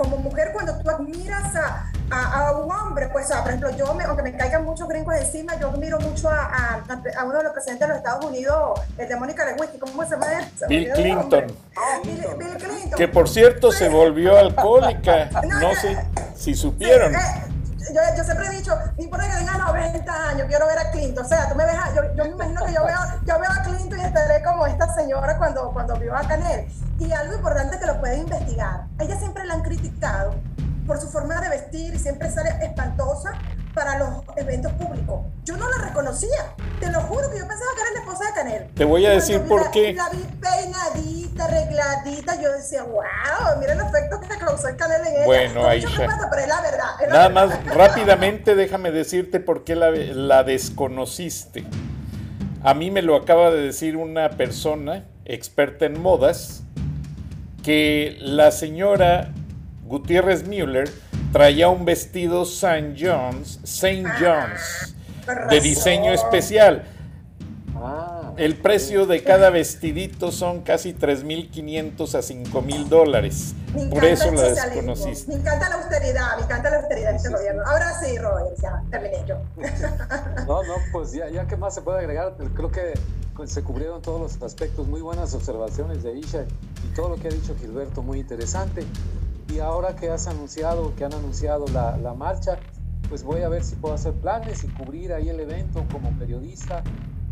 [0.00, 4.22] como mujer cuando tú admiras a, a, un hombre, pues, por ejemplo, yo, me, aunque
[4.22, 6.80] me caigan muchos gringos encima, yo admiro mucho a,
[7.16, 10.10] a, uno de los presidentes de los Estados Unidos, el de Mónica Lewinsky, ¿cómo se
[10.12, 10.26] llama?
[10.68, 11.46] Bill Clinton.
[12.04, 12.96] Bill, Clinton.
[12.96, 15.28] Que por cierto se volvió alcohólica,
[15.60, 15.98] no, sé
[16.34, 17.14] si supieron.
[17.14, 17.18] Eh,
[17.92, 21.24] yo, yo, siempre he dicho, ni por que tenga 90 años, quiero ver a Clinton.
[21.24, 23.62] O sea, tú me ves, yo, yo, me imagino que yo veo, yo veo a
[23.62, 26.66] Clinton y estaré como esta señora cuando, cuando vio a Canel.
[26.98, 28.86] Y algo importante que lo puede investigar.
[28.98, 30.34] Ella siempre la han criticado
[30.86, 33.32] por su forma de vestir y siempre sale espantosa
[33.74, 35.20] para los eventos públicos.
[35.44, 36.54] Yo no la reconocía.
[36.80, 38.74] Te lo juro que yo pensaba que era la esposa de Canel.
[38.74, 39.94] Te voy a decir por qué.
[39.94, 42.40] La vi peinadita, arregladita.
[42.40, 45.26] Yo decía, wow, mira el efecto que causó el Canel en ella.
[45.26, 46.06] Bueno, Aisha.
[46.30, 46.86] pero es la verdad.
[47.08, 51.64] Nada más, rápidamente déjame decirte por qué la, la desconociste.
[52.62, 56.62] A mí me lo acaba de decir una persona experta en modas
[57.62, 59.32] que la señora
[59.86, 60.90] Gutiérrez Müller
[61.32, 62.94] traía un vestido St.
[62.98, 64.94] John's, Saint John's
[65.50, 66.84] de diseño especial.
[67.76, 73.54] Ah, el precio de cada vestidito son casi 3.500 a 5.000 dólares.
[73.90, 75.32] Por eso la desconociste.
[75.32, 77.62] Me encanta la austeridad, me encanta la austeridad de este gobierno.
[77.66, 79.36] Ahora sí, Roger, ya terminé yo.
[80.46, 82.94] No, no, pues ya, ya que más se puede agregar, creo que
[83.46, 86.44] se cubrieron todos los aspectos, muy buenas observaciones de Isha
[86.84, 88.84] y todo lo que ha dicho Gilberto, muy interesante.
[89.52, 92.58] Y ahora que has anunciado, que han anunciado la, la marcha,
[93.08, 96.82] pues voy a ver si puedo hacer planes y cubrir ahí el evento como periodista.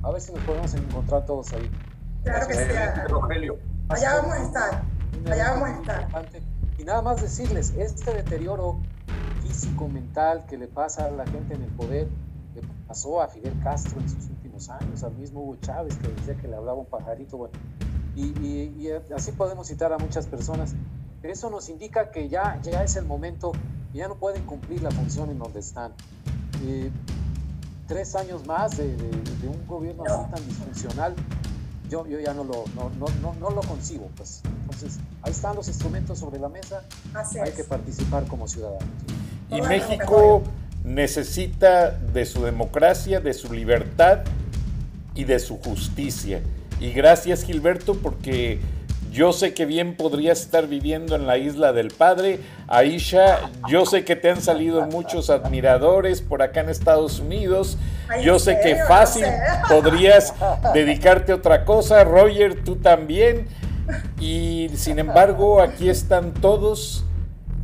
[0.02, 1.70] A ver si nos podemos encontrar todos ahí.
[2.24, 2.62] Claro que sí.
[3.08, 3.58] Rogelio.
[3.88, 4.82] Allá vamos a estar.
[5.30, 6.28] Allá vamos a estar.
[6.78, 8.80] Y nada más decirles, este deterioro
[9.42, 12.08] físico, mental que le pasa a la gente en el poder,
[12.54, 16.36] le pasó a Fidel Castro en sus últimos años, al mismo Hugo Chávez que decía
[16.36, 17.54] que le hablaba un pajarito, bueno,
[18.14, 20.74] y, y, así podemos citar a muchas personas.
[21.22, 23.52] Eso nos indica que ya, ya es el momento
[23.94, 25.92] ya no pueden cumplir la función en donde están.
[26.64, 26.90] Eh,
[27.86, 31.14] tres años más de, un gobierno así tan disfuncional,
[31.88, 32.90] yo, yo ya no lo, no,
[33.22, 34.10] no, no, lo concibo.
[34.16, 34.42] Pues.
[34.62, 36.84] Entonces, ahí están los instrumentos sobre la mesa,
[37.42, 38.88] hay que participar como ciudadanos.
[39.50, 40.42] Y México
[40.84, 44.20] necesita de su democracia, de su libertad
[45.14, 46.42] y de su justicia.
[46.80, 48.60] Y gracias Gilberto porque
[49.10, 52.40] yo sé que bien podrías estar viviendo en la isla del Padre.
[52.66, 57.78] Aisha, yo sé que te han salido muchos admiradores por acá en Estados Unidos.
[58.22, 59.24] Yo sé que fácil
[59.68, 60.34] podrías
[60.74, 62.04] dedicarte a otra cosa.
[62.04, 63.48] Roger, tú también.
[64.20, 67.04] Y sin embargo, aquí están todos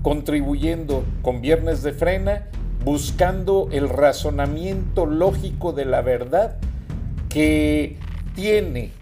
[0.02, 2.46] contribuyendo con Viernes de Frena,
[2.84, 6.56] buscando el razonamiento lógico de la verdad
[7.28, 7.98] que
[8.34, 8.92] tiene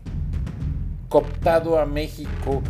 [1.12, 2.62] cooptado a México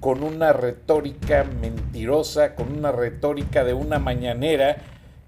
[0.00, 4.78] con una retórica mentirosa, con una retórica de una mañanera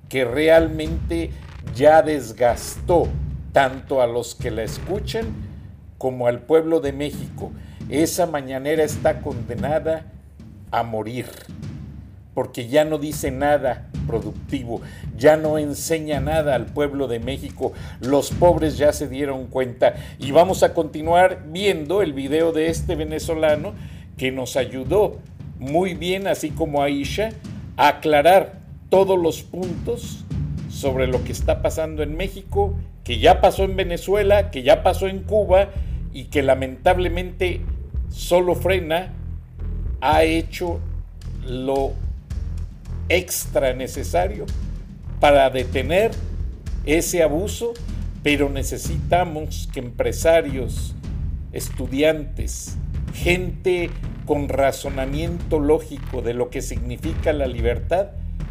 [0.09, 1.31] que realmente
[1.75, 3.07] ya desgastó
[3.53, 5.27] tanto a los que la escuchan
[5.99, 7.53] como al pueblo de México.
[7.91, 10.07] Esa mañanera está condenada
[10.71, 11.27] a morir
[12.35, 14.81] porque ya no dice nada productivo,
[15.17, 19.95] ya no enseña nada al pueblo de México, los pobres ya se dieron cuenta.
[20.19, 23.75] Y vamos a continuar viendo el video de este venezolano
[24.17, 25.19] que nos ayudó
[25.59, 27.31] muy bien, así como Aisha,
[27.77, 30.25] a aclarar todos los puntos
[30.69, 32.75] sobre lo que está pasando en México,
[33.05, 35.69] que ya pasó en Venezuela, que ya pasó en Cuba
[36.13, 37.61] y que lamentablemente
[38.09, 39.13] solo frena
[40.01, 40.81] ha hecho
[41.47, 41.93] lo
[43.09, 44.47] extra necesario
[45.21, 46.11] para detener
[46.87, 47.75] ese abuso,
[48.23, 50.95] pero necesitamos que empresarios,
[51.53, 52.77] estudiantes,
[53.15, 53.91] gente
[54.27, 58.09] con razonamiento lógico de lo que significa la libertad,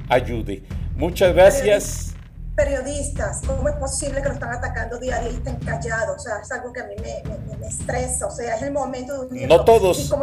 [0.10, 0.64] ayude.
[0.96, 2.13] Muchas gracias
[2.56, 6.18] periodistas, ¿cómo es posible que lo están atacando día a día y estén callados?
[6.18, 9.26] O sea, es algo que a mí me, me, estresa, o sea, es el momento
[9.26, 10.14] de No todos,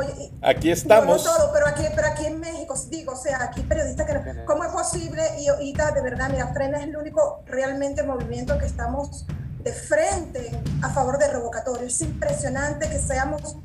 [0.42, 1.24] aquí estamos.
[1.24, 4.64] No, todos, pero aquí, pero aquí en México, digo, o sea, aquí periodistas que ¿cómo
[4.64, 5.22] es posible?
[5.40, 9.26] Y ahorita, de verdad, mira, Frena es el único realmente movimiento que estamos
[9.62, 10.50] de frente
[10.82, 11.86] a favor del revocatorio.
[11.86, 13.56] Es impresionante que seamos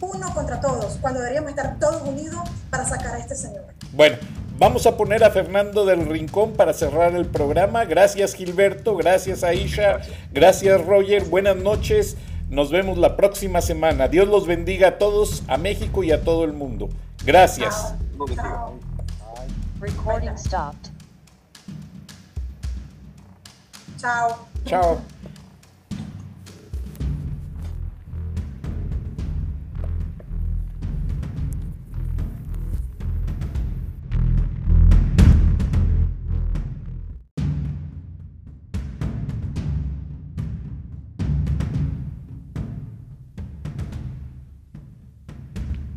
[0.00, 3.66] uno contra todos, cuando deberíamos estar todos unidos para sacar a este señor.
[3.92, 4.16] Bueno,
[4.60, 7.86] Vamos a poner a Fernando del Rincón para cerrar el programa.
[7.86, 10.00] Gracias Gilberto, gracias Aisha,
[10.32, 12.18] gracias Roger, buenas noches.
[12.50, 14.08] Nos vemos la próxima semana.
[14.08, 16.90] Dios los bendiga a todos, a México y a todo el mundo.
[17.24, 17.94] Gracias.
[23.96, 24.46] Chao.
[24.66, 25.00] Chao.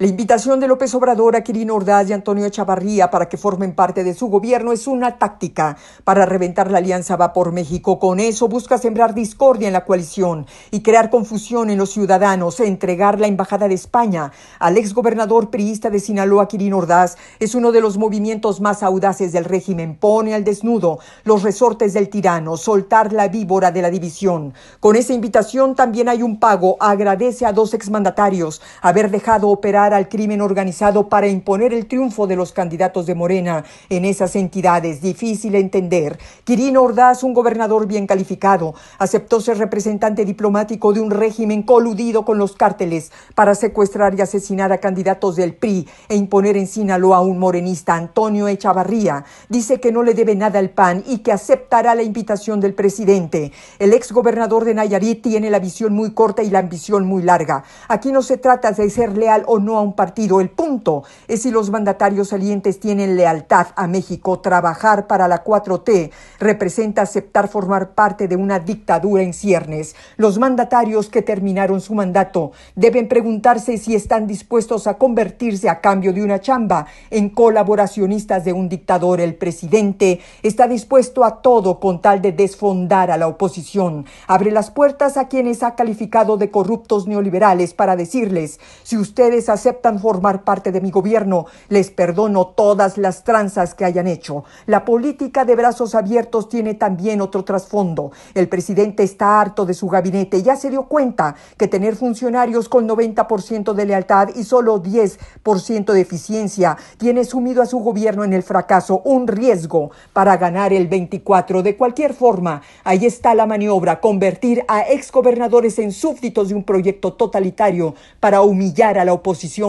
[0.00, 4.02] La invitación de López Obrador a Quirino Ordaz y Antonio Chavarría para que formen parte
[4.02, 7.98] de su gobierno es una táctica para reventar la alianza Va por México.
[7.98, 12.60] Con eso busca sembrar discordia en la coalición y crear confusión en los ciudadanos.
[12.60, 17.82] Entregar la embajada de España al exgobernador priista de Sinaloa, Quirino Ordaz, es uno de
[17.82, 19.96] los movimientos más audaces del régimen.
[19.96, 24.54] Pone al desnudo los resortes del tirano, soltar la víbora de la división.
[24.80, 26.78] Con esa invitación también hay un pago.
[26.80, 32.36] Agradece a dos exmandatarios haber dejado operar al crimen organizado para imponer el triunfo de
[32.36, 35.00] los candidatos de Morena en esas entidades.
[35.00, 36.18] Difícil entender.
[36.44, 42.38] Quirino Ordaz, un gobernador bien calificado, aceptó ser representante diplomático de un régimen coludido con
[42.38, 47.20] los cárteles para secuestrar y asesinar a candidatos del PRI e imponer en Sinaloa a
[47.20, 49.24] un morenista, Antonio Echavarría.
[49.48, 53.52] Dice que no le debe nada al PAN y que aceptará la invitación del presidente.
[53.78, 57.64] El ex gobernador de Nayarit tiene la visión muy corta y la ambición muy larga.
[57.88, 60.40] Aquí no se trata de ser leal o no un partido.
[60.40, 64.40] El punto es si los mandatarios salientes tienen lealtad a México.
[64.40, 69.96] Trabajar para la 4T representa aceptar formar parte de una dictadura en ciernes.
[70.16, 76.12] Los mandatarios que terminaron su mandato deben preguntarse si están dispuestos a convertirse a cambio
[76.12, 79.20] de una chamba en colaboracionistas de un dictador.
[79.20, 84.06] El presidente está dispuesto a todo con tal de desfondar a la oposición.
[84.26, 89.69] Abre las puertas a quienes ha calificado de corruptos neoliberales para decirles, si ustedes aceptan
[89.70, 94.42] aceptan formar parte de mi gobierno, les perdono todas las tranzas que hayan hecho.
[94.66, 98.10] La política de brazos abiertos tiene también otro trasfondo.
[98.34, 100.42] El presidente está harto de su gabinete.
[100.42, 106.00] Ya se dio cuenta que tener funcionarios con 90% de lealtad y solo 10% de
[106.00, 111.62] eficiencia tiene sumido a su gobierno en el fracaso, un riesgo para ganar el 24.
[111.62, 117.12] De cualquier forma, ahí está la maniobra, convertir a exgobernadores en súbditos de un proyecto
[117.12, 119.12] totalitario para humillar a la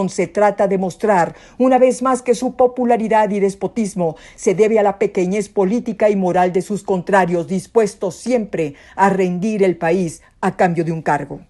[0.09, 4.83] se trata de mostrar una vez más que su popularidad y despotismo se debe a
[4.83, 10.55] la pequeñez política y moral de sus contrarios, dispuestos siempre a rendir el país a
[10.55, 11.41] cambio de un cargo.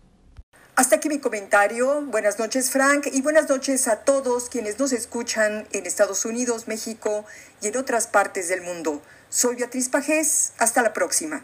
[0.76, 2.02] Hasta aquí mi comentario.
[2.08, 7.26] Buenas noches, Frank, y buenas noches a todos quienes nos escuchan en Estados Unidos, México
[7.62, 9.02] y en otras partes del mundo.
[9.30, 10.53] Soy Beatriz Pajés.
[10.58, 11.44] Hasta la próxima.